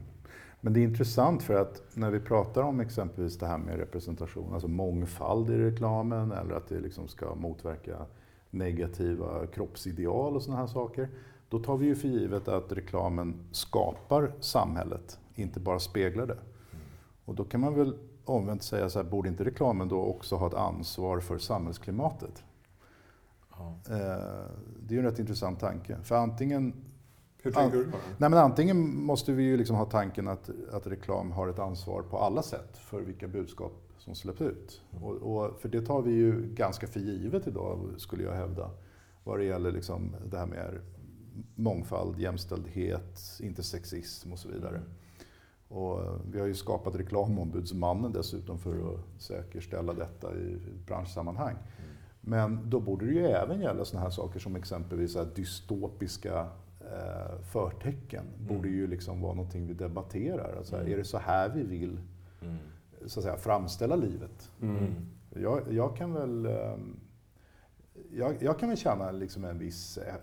Men 0.60 0.72
det 0.72 0.80
är 0.80 0.84
intressant 0.84 1.42
för 1.42 1.54
att 1.54 1.82
när 1.94 2.10
vi 2.10 2.20
pratar 2.20 2.62
om 2.62 2.80
exempelvis 2.80 3.38
det 3.38 3.46
här 3.46 3.58
med 3.58 3.76
representation, 3.76 4.52
alltså 4.54 4.68
mångfald 4.68 5.50
i 5.50 5.58
reklamen 5.58 6.32
eller 6.32 6.54
att 6.54 6.68
det 6.68 6.80
liksom 6.80 7.08
ska 7.08 7.34
motverka 7.34 8.06
negativa 8.50 9.46
kroppsideal 9.46 10.36
och 10.36 10.42
sådana 10.42 10.60
här 10.60 10.66
saker. 10.66 11.08
Då 11.48 11.58
tar 11.58 11.76
vi 11.76 11.86
ju 11.86 11.94
för 11.94 12.08
givet 12.08 12.48
att 12.48 12.72
reklamen 12.72 13.34
skapar 13.50 14.32
samhället, 14.40 15.18
inte 15.34 15.60
bara 15.60 15.78
speglar 15.78 16.26
det. 16.26 16.38
Och 17.24 17.34
då 17.34 17.44
kan 17.44 17.60
man 17.60 17.74
väl 17.74 17.96
omvänt 18.24 18.62
säga 18.62 18.90
så 18.90 19.02
här, 19.02 19.10
borde 19.10 19.28
inte 19.28 19.44
reklamen 19.44 19.88
då 19.88 20.00
också 20.04 20.36
ha 20.36 20.46
ett 20.46 20.54
ansvar 20.54 21.20
för 21.20 21.38
samhällsklimatet? 21.38 22.44
Ja. 23.58 23.74
Eh, 23.88 24.50
Det 24.82 24.88
är 24.88 24.92
ju 24.92 24.98
en 24.98 25.04
rätt 25.04 25.18
intressant 25.18 25.60
tanke. 25.60 25.96
För 26.02 26.14
antingen 26.14 26.74
Hur 27.42 27.52
tänker 27.52 27.78
du? 27.78 27.84
Nej, 28.18 28.30
men 28.30 28.34
antingen 28.34 29.04
måste 29.04 29.32
vi 29.32 29.42
ju 29.42 29.56
liksom 29.56 29.76
ha 29.76 29.84
tanken 29.84 30.28
att, 30.28 30.50
att 30.72 30.86
reklam 30.86 31.30
har 31.32 31.48
ett 31.48 31.58
ansvar 31.58 32.02
på 32.02 32.18
alla 32.18 32.42
sätt 32.42 32.76
för 32.76 33.00
vilka 33.00 33.28
budskap 33.28 33.72
som 33.98 34.14
släpps 34.14 34.40
ut. 34.40 34.82
Och, 35.02 35.14
och, 35.14 35.60
för 35.60 35.68
det 35.68 35.82
tar 35.82 36.02
vi 36.02 36.10
ju 36.10 36.54
ganska 36.54 36.86
för 36.86 37.00
givet 37.00 37.46
idag, 37.46 37.90
skulle 37.96 38.24
jag 38.24 38.34
hävda. 38.34 38.70
Vad 39.24 39.38
det 39.38 39.44
gäller 39.44 39.72
liksom 39.72 40.16
det 40.30 40.38
här 40.38 40.46
med 40.46 40.80
mångfald, 41.54 42.18
jämställdhet, 42.18 43.20
inte 43.40 43.62
sexism 43.62 44.32
och 44.32 44.38
så 44.38 44.48
vidare. 44.48 44.82
Och 45.68 46.02
eh, 46.02 46.14
vi 46.32 46.40
har 46.40 46.46
ju 46.46 46.54
skapat 46.54 46.94
reklamombudsmannen 46.94 48.12
dessutom 48.12 48.58
för 48.58 48.94
att 48.94 49.22
säkerställa 49.22 49.92
detta 49.92 50.34
i 50.34 50.58
branschsammanhang. 50.86 51.56
Men 52.20 52.70
då 52.70 52.80
borde 52.80 53.06
det 53.06 53.12
ju 53.12 53.26
även 53.26 53.60
gälla 53.60 53.84
sådana 53.84 54.04
här 54.04 54.10
saker 54.10 54.40
som 54.40 54.56
exempelvis 54.56 55.16
dystopiska 55.34 56.46
eh, 56.80 57.40
förtecken. 57.42 58.24
Borde 58.48 58.68
ju 58.68 58.86
liksom 58.86 59.20
vara 59.20 59.34
någonting 59.34 59.66
vi 59.66 59.74
debatterar. 59.74 60.56
Alltså, 60.58 60.76
Mm. 60.76 60.92
Är 60.92 60.96
det 60.96 61.04
så 61.04 61.18
här 61.18 61.48
vi 61.48 61.62
vill 61.62 62.00
Mm. 62.42 62.56
så 63.06 63.20
att 63.20 63.24
säga, 63.24 63.36
framställa 63.36 63.96
livet? 63.96 64.50
Mm. 64.62 64.86
Jag, 65.34 65.72
jag 65.72 65.96
kan 65.96 66.12
väl 66.12 66.46
ehm, 66.46 66.96
jag, 68.12 68.42
jag 68.42 68.58
kan 68.58 68.68
väl 68.68 68.78
känna 68.78 69.10
liksom 69.10 69.44
en 69.44 69.58
viss 69.58 69.98
eh, 69.98 70.14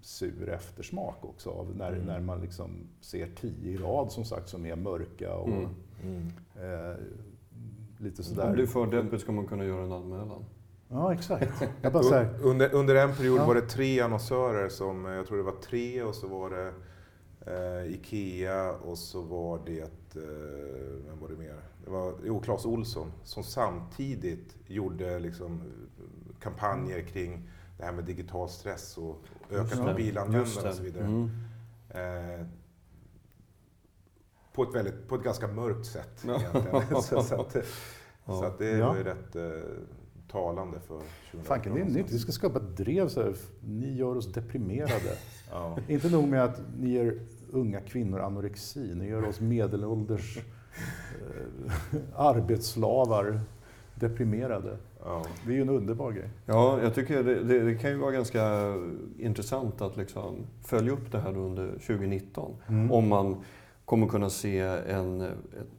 sur 0.00 0.48
eftersmak 0.48 1.24
också 1.24 1.50
av 1.50 1.76
när, 1.76 1.92
Mm. 1.92 2.04
när 2.06 2.20
man 2.20 2.40
liksom 2.40 2.70
ser 3.00 3.26
tio 3.36 3.70
i 3.72 3.76
rad 3.76 4.12
som 4.12 4.24
sagt 4.24 4.48
som 4.48 4.66
är 4.66 4.76
mörka 4.76 5.34
och 5.34 5.48
Mm. 5.48 5.68
Mm. 6.02 6.26
eh, 6.56 6.96
lite 7.98 8.22
Om 8.22 8.36
det 8.36 8.42
är 8.42 8.46
sådär. 8.56 8.66
för 8.66 8.86
deppigt 8.86 9.20
ska 9.20 9.32
man 9.32 9.46
kunna 9.46 9.64
göra 9.64 9.82
en 9.84 9.92
anmälan. 9.92 10.44
Ja, 10.88 11.14
exakt. 11.14 11.62
Jag 11.82 11.92
bara 11.92 12.02
här, 12.14 12.34
Under, 12.42 12.74
under 12.74 12.94
en 12.94 13.14
period 13.14 13.38
Ja. 13.38 13.46
var 13.46 13.54
det 13.54 13.60
tre 13.68 14.00
annonsörer 14.00 14.68
som, 14.68 15.04
jag 15.04 15.26
tror 15.26 15.36
det 15.36 15.42
var 15.44 15.60
tre 15.62 16.02
och 16.02 16.14
så 16.14 16.28
var 16.28 16.50
det 16.50 16.72
eh, 17.46 17.92
Ikea 17.94 18.72
och 18.72 18.98
så 18.98 19.22
var 19.22 19.60
det, 19.66 19.80
eh, 19.80 21.06
vem 21.06 21.20
var 21.20 21.28
det 21.28 21.36
mer? 21.36 21.56
Det 21.84 21.90
var, 21.90 22.14
jo, 22.24 22.40
Clas 22.40 22.64
Olsson 22.66 23.12
som 23.24 23.42
samtidigt 23.44 24.56
gjorde 24.66 25.18
liksom 25.18 25.62
kampanjer 26.40 27.00
kring 27.02 27.50
det 27.78 27.84
här 27.84 27.92
med 27.92 28.04
digital 28.04 28.48
stress 28.48 28.98
och 28.98 29.16
ökat 29.50 29.78
mobilanvändande 29.78 30.68
och 30.68 30.74
så 30.74 30.82
vidare. 30.82 31.04
Mm. 31.04 31.30
Eh, 31.90 32.46
på 34.52 34.62
ett, 34.62 34.74
väldigt, 34.74 35.08
på 35.08 35.14
ett 35.14 35.22
ganska 35.22 35.46
mörkt 35.48 35.86
sätt 35.86 36.24
egentligen. 36.24 37.02
så, 37.02 37.22
så, 37.22 37.40
att, 37.40 37.56
så 38.26 38.44
att 38.44 38.58
det 38.58 38.70
Ja. 38.70 38.88
var 38.88 38.96
ju 38.96 39.02
rätt 39.04 39.36
eh, 39.36 39.42
talande 40.30 40.80
för 40.80 40.94
2018. 40.94 41.44
Fanken, 41.44 41.74
det 41.74 41.80
är 41.80 41.84
nytt. 41.84 42.12
Vi 42.12 42.18
ska 42.18 42.32
skapa 42.32 42.58
ett 42.58 42.76
drev 42.76 43.08
så 43.08 43.22
här. 43.22 43.34
Ni 43.60 43.96
gör 43.96 44.16
oss 44.16 44.32
deprimerade. 44.32 45.16
Ja. 45.50 45.78
Inte 45.88 46.10
nog 46.10 46.28
med 46.28 46.44
att 46.44 46.60
ni 46.78 46.90
ger 46.90 47.20
unga 47.50 47.80
kvinnor 47.80 48.20
anorexi, 48.20 48.94
ni 48.94 49.08
gör 49.08 49.28
oss 49.28 49.40
medelålders 49.40 50.38
eh, 50.38 51.98
arbetsslavar 52.14 53.40
deprimerade. 53.94 54.76
Ja. 55.04 55.22
Det 55.46 55.52
är 55.52 55.56
ju 55.56 55.62
en 55.62 55.68
underbar 55.68 56.12
grej. 56.12 56.28
Ja, 56.46 56.82
jag 56.82 56.94
tycker 56.94 57.22
det, 57.22 57.42
det, 57.42 57.60
det 57.60 57.74
kan 57.74 57.90
ju 57.90 57.96
vara 57.96 58.12
ganska 58.12 58.74
intressant 59.18 59.80
att 59.80 59.96
liksom 59.96 60.46
följa 60.64 60.92
upp 60.92 61.12
det 61.12 61.18
här 61.18 61.36
under 61.36 61.68
2019. 61.68 62.56
Mm. 62.68 62.92
Om 62.92 63.08
man 63.08 63.36
kommer 63.88 64.06
kunna 64.06 64.30
se 64.30 64.58
en 64.88 65.26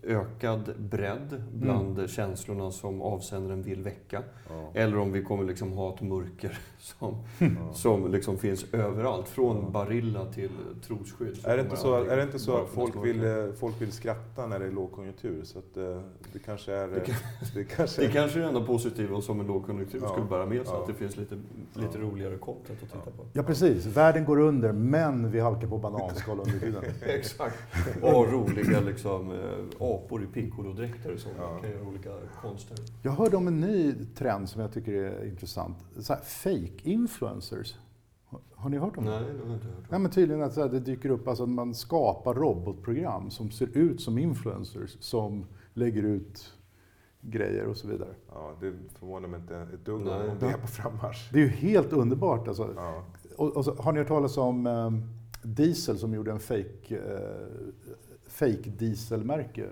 ökad 0.03 0.73
bredd 0.77 1.43
bland 1.53 1.97
Mm. 1.97 2.07
känslorna 2.07 2.71
som 2.71 3.01
avsändaren 3.01 3.61
vill 3.61 3.81
väcka. 3.81 4.23
Ja. 4.49 4.71
Eller 4.73 4.97
om 4.97 5.11
vi 5.11 5.23
kommer 5.23 5.43
liksom 5.43 5.71
ha 5.71 5.93
ett 5.95 6.01
mörker 6.01 6.59
som, 6.79 7.17
Ja. 7.39 7.73
som 7.73 8.11
liksom 8.11 8.37
finns 8.37 8.73
överallt. 8.73 9.27
Från 9.27 9.71
Barilla 9.71 10.25
till 10.25 10.49
trosskydd. 10.87 11.39
Är 11.43 11.57
det 11.57 11.63
inte 11.63 11.77
så, 11.77 11.95
är 12.03 12.17
det 12.17 12.23
inte 12.23 12.39
så 12.39 12.57
att 12.57 12.67
folk 12.69 12.93
vill, 13.05 13.23
eh, 13.25 13.51
folk 13.59 13.81
vill 13.81 13.91
skratta 13.91 14.47
när 14.47 14.59
det 14.59 14.65
är 14.65 14.71
lågkonjunktur? 14.71 15.43
Så 15.43 15.59
att 15.59 15.77
eh, 15.77 16.01
det 16.33 16.39
kanske 16.45 16.73
är... 16.73 16.87
Det 16.87 16.99
kan- 16.99 17.15
det 17.55 17.63
kanske 17.63 18.01
Det 18.01 18.07
är, 18.07 18.11
kanske 18.11 18.39
är 18.39 18.43
det 18.43 18.47
enda 18.49 18.65
positiva 18.65 19.21
som 19.21 19.39
en 19.39 19.47
lågkonjunktur 19.47 19.99
Ja. 20.03 20.09
skulle 20.09 20.25
bära 20.25 20.45
med 20.45 20.65
sig. 20.65 20.75
Ja. 20.75 20.81
Att 20.81 20.87
det 20.87 20.93
finns 20.93 21.17
lite, 21.17 21.35
lite 21.73 21.97
Ja. 21.97 22.01
roligare 22.03 22.37
content 22.37 22.83
att 22.83 22.89
titta 22.91 23.11
på. 23.17 23.25
Ja, 23.33 23.43
precis. 23.43 23.85
Världen 23.85 24.25
går 24.25 24.39
under, 24.39 24.71
men 24.71 25.31
vi 25.31 25.39
halkar 25.39 25.67
på 25.67 25.77
bananskal 25.77 26.39
under 26.39 26.59
tiden. 26.59 26.83
Exakt. 27.01 27.55
Och 28.15 28.31
roliga 28.31 28.79
liksom, 28.81 29.31
eh, 29.31 29.65
apor 29.79 30.23
i 30.23 30.27
piccolodräkter 30.27 31.17
som 31.17 31.31
Ja. 31.38 31.57
kan 31.62 31.71
göra 31.71 31.88
olika 31.88 32.09
konster. 32.41 32.77
Jag 33.03 33.12
hörde 33.12 33.38
om 33.38 33.47
en 33.47 33.59
ny 33.59 33.93
trend 34.15 34.49
som 34.49 34.62
jag 34.62 34.73
tycker 34.73 34.93
är 34.93 35.25
intressant. 35.27 35.77
Så 35.99 36.13
här, 36.13 36.21
fake 36.21 36.89
influencers. 36.89 37.75
Har- 38.55 38.69
ni 38.69 38.77
hört 38.77 38.97
om 38.97 39.05
det? 39.05 39.12
Nej, 39.12 39.19
det 39.33 39.39
har 39.39 39.45
jag 39.47 39.55
inte 39.55 39.67
hört. 39.67 39.85
Ja, 39.89 39.99
men 39.99 40.12
tydligen 40.12 40.43
att 40.43 40.55
det 40.55 40.79
dyker 40.79 41.09
upp, 41.09 41.27
alltså 41.27 41.43
att 41.43 41.49
man 41.49 41.73
skapar 41.75 42.33
robotprogram 42.33 43.29
som 43.31 43.51
ser 43.51 43.77
ut 43.77 44.01
som 44.01 44.17
influencers 44.17 44.97
som 44.99 45.45
lägger 45.73 46.03
ut 46.03 46.53
grejer 47.21 47.65
och 47.65 47.77
så 47.77 47.88
vidare. 47.88 48.09
ja, 48.33 48.51
det 48.62 48.73
förvånar 48.99 49.27
mig 49.27 49.39
inte 49.39 49.55
ett 49.73 49.85
dugg 49.85 50.01
Nej. 50.05 50.29
om 50.29 50.38
det 50.39 50.45
är 50.45 50.57
på 50.57 50.67
frammarsch. 50.67 51.29
Det 51.33 51.39
är 51.39 51.43
ju 51.43 51.47
helt 51.49 51.93
underbart. 51.93 52.47
Alltså. 52.47 52.73
Ja. 52.75 53.03
Och, 53.38 53.57
och 53.57 53.65
så, 53.65 53.75
har 53.75 53.91
ni 53.91 53.99
hört 53.99 54.07
talas 54.07 54.38
om 54.38 54.67
eh, 54.67 54.91
Diesel 55.43 55.97
som 55.97 56.13
gjorde 56.13 56.32
en 56.32 56.39
fake, 56.39 56.97
eh, 56.97 57.47
fake 58.28 58.69
dieselmärke? 58.69 59.69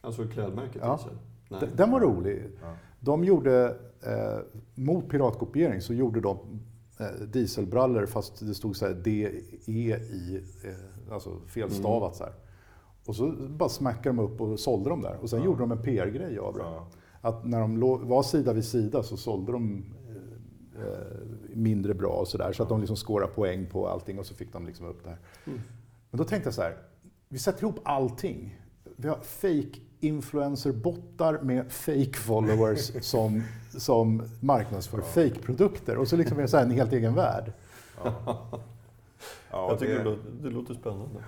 Alltså 0.00 0.26
klädmärket 0.28 0.76
Ja. 0.82 0.96
Diesel? 0.96 1.18
Nej. 1.50 1.70
Den 1.76 1.90
var 1.90 2.00
rolig. 2.00 2.42
Ja. 2.62 2.74
De 3.00 3.24
gjorde, 3.24 3.76
eh, 4.02 4.38
mot 4.74 5.08
piratkopiering 5.08 5.80
så 5.80 5.94
gjorde 5.94 6.20
de 6.20 6.38
eh, 6.98 7.06
dieselbrallor 7.26 8.06
fast 8.06 8.46
det 8.46 8.54
stod 8.54 8.76
så 8.76 8.86
här 8.86 8.94
DE 8.94 9.30
i, 9.64 9.92
eh, 10.64 11.12
alltså 11.12 11.40
felstavat 11.46 12.16
så 12.16 12.24
här. 12.24 12.32
Och 13.06 13.16
så 13.16 13.32
bara 13.48 13.68
smackade 13.68 14.08
de 14.08 14.18
upp 14.18 14.40
och 14.40 14.60
sålde 14.60 14.90
dem 14.90 15.02
där. 15.02 15.16
Och 15.22 15.30
sen 15.30 15.38
Ja. 15.38 15.44
gjorde 15.44 15.58
de 15.60 15.72
en 15.72 15.82
PR-grej 15.82 16.38
av 16.38 16.54
det. 16.54 16.60
Ja. 16.62 16.86
Att 17.20 17.44
när 17.46 17.60
de 17.60 17.80
var 18.08 18.22
sida 18.22 18.52
vid 18.52 18.64
sida 18.64 19.02
så 19.02 19.16
sålde 19.16 19.52
de 19.52 19.84
mindre 21.54 21.94
bra 21.94 22.10
och 22.10 22.28
sådär. 22.28 22.52
Så 22.52 22.62
att 22.62 22.68
de 22.68 22.80
liksom 22.80 22.96
skårade 22.96 23.32
poäng 23.32 23.66
på 23.66 23.88
allting 23.88 24.18
och 24.18 24.26
så 24.26 24.34
fick 24.34 24.52
de 24.52 24.66
liksom 24.66 24.86
upp 24.86 25.04
det 25.04 25.08
här. 25.10 25.18
Mm. 25.44 25.60
Men 26.10 26.18
då 26.18 26.24
tänkte 26.24 26.46
jag 26.46 26.54
så 26.54 26.62
här, 26.62 26.76
vi 27.28 27.38
sätter 27.38 27.62
ihop 27.62 27.80
allting. 27.84 28.60
Vi 28.96 29.08
har 29.08 29.16
fake 29.16 29.80
influencer-bottar 30.00 31.42
med 31.42 31.72
fake 31.72 32.14
followers 32.14 32.92
som, 33.04 33.42
som 33.78 34.22
marknadsför 34.40 35.00
fake-produkter. 35.00 35.96
Och 35.96 36.08
så 36.08 36.16
liksom 36.16 36.38
är 36.38 36.42
det 36.42 36.48
så 36.48 36.56
här 36.56 36.64
en 36.64 36.70
helt 36.70 36.92
egen 36.92 37.14
värld. 37.14 37.52
Ja. 38.04 38.46
Ja, 39.50 39.68
jag 39.70 39.78
tycker 39.78 39.92
det, 39.92 39.98
det, 39.98 40.04
låter, 40.04 40.30
det 40.42 40.50
låter 40.50 40.74
spännande. 40.74 41.24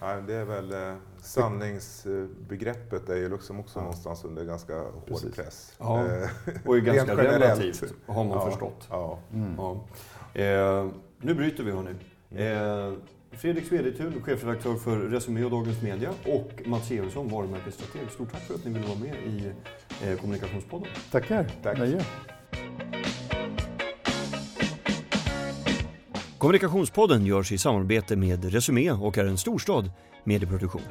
Ja, 0.00 0.20
det 0.26 0.34
är 0.34 0.44
väl 0.44 0.72
eh, 0.72 0.94
sanningsbegreppet 1.22 3.08
är 3.08 3.16
ju 3.16 3.28
liksom 3.28 3.60
också 3.60 3.78
Ja. 3.78 3.82
någonstans 3.82 4.24
under 4.24 4.44
ganska 4.44 4.74
hård 4.78 5.06
Precis. 5.06 5.34
press. 5.34 5.72
Ja. 5.78 6.00
Eh, 6.06 6.28
Och 6.64 6.76
är 6.76 6.80
ganska 6.80 7.16
relativt, 7.16 7.94
har 8.06 8.24
man 8.24 8.38
ja, 8.38 8.50
förstått. 8.50 8.86
Ja. 8.90 9.18
Ja. 9.56 9.80
Eh, 10.40 10.86
nu 11.20 11.34
bryter 11.34 11.64
vi 11.64 11.70
hörni. 11.72 11.90
Eh, 12.30 12.92
Fredrik 13.30 13.66
Svedetun, 13.68 14.22
chefredaktör 14.22 14.74
för 14.74 14.96
Resumé 14.98 15.44
och 15.44 15.50
Dagens 15.50 15.82
Media 15.82 16.10
och 16.26 16.62
Mats 16.66 16.90
Georgsson, 16.90 17.28
varumärkesstrateg. 17.28 18.10
Stort 18.10 18.32
tack 18.32 18.40
för 18.42 18.54
att 18.54 18.64
ni 18.64 18.70
ville 18.72 18.86
vara 18.86 18.98
med 18.98 19.14
i 19.26 19.52
eh, 20.04 20.18
Kommunikationspodden. 20.18 20.88
Tackar. 21.10 21.52
Tack. 21.62 21.78
Nöje. 21.78 22.04
Kommunikationspodden 26.46 27.26
görs 27.26 27.52
i 27.52 27.58
samarbete 27.58 28.16
med 28.16 28.44
Resumé 28.44 28.90
och 28.90 29.18
är 29.18 29.24
en 29.24 29.38
storstad 29.38 29.90
medieproduktion. 30.24 30.82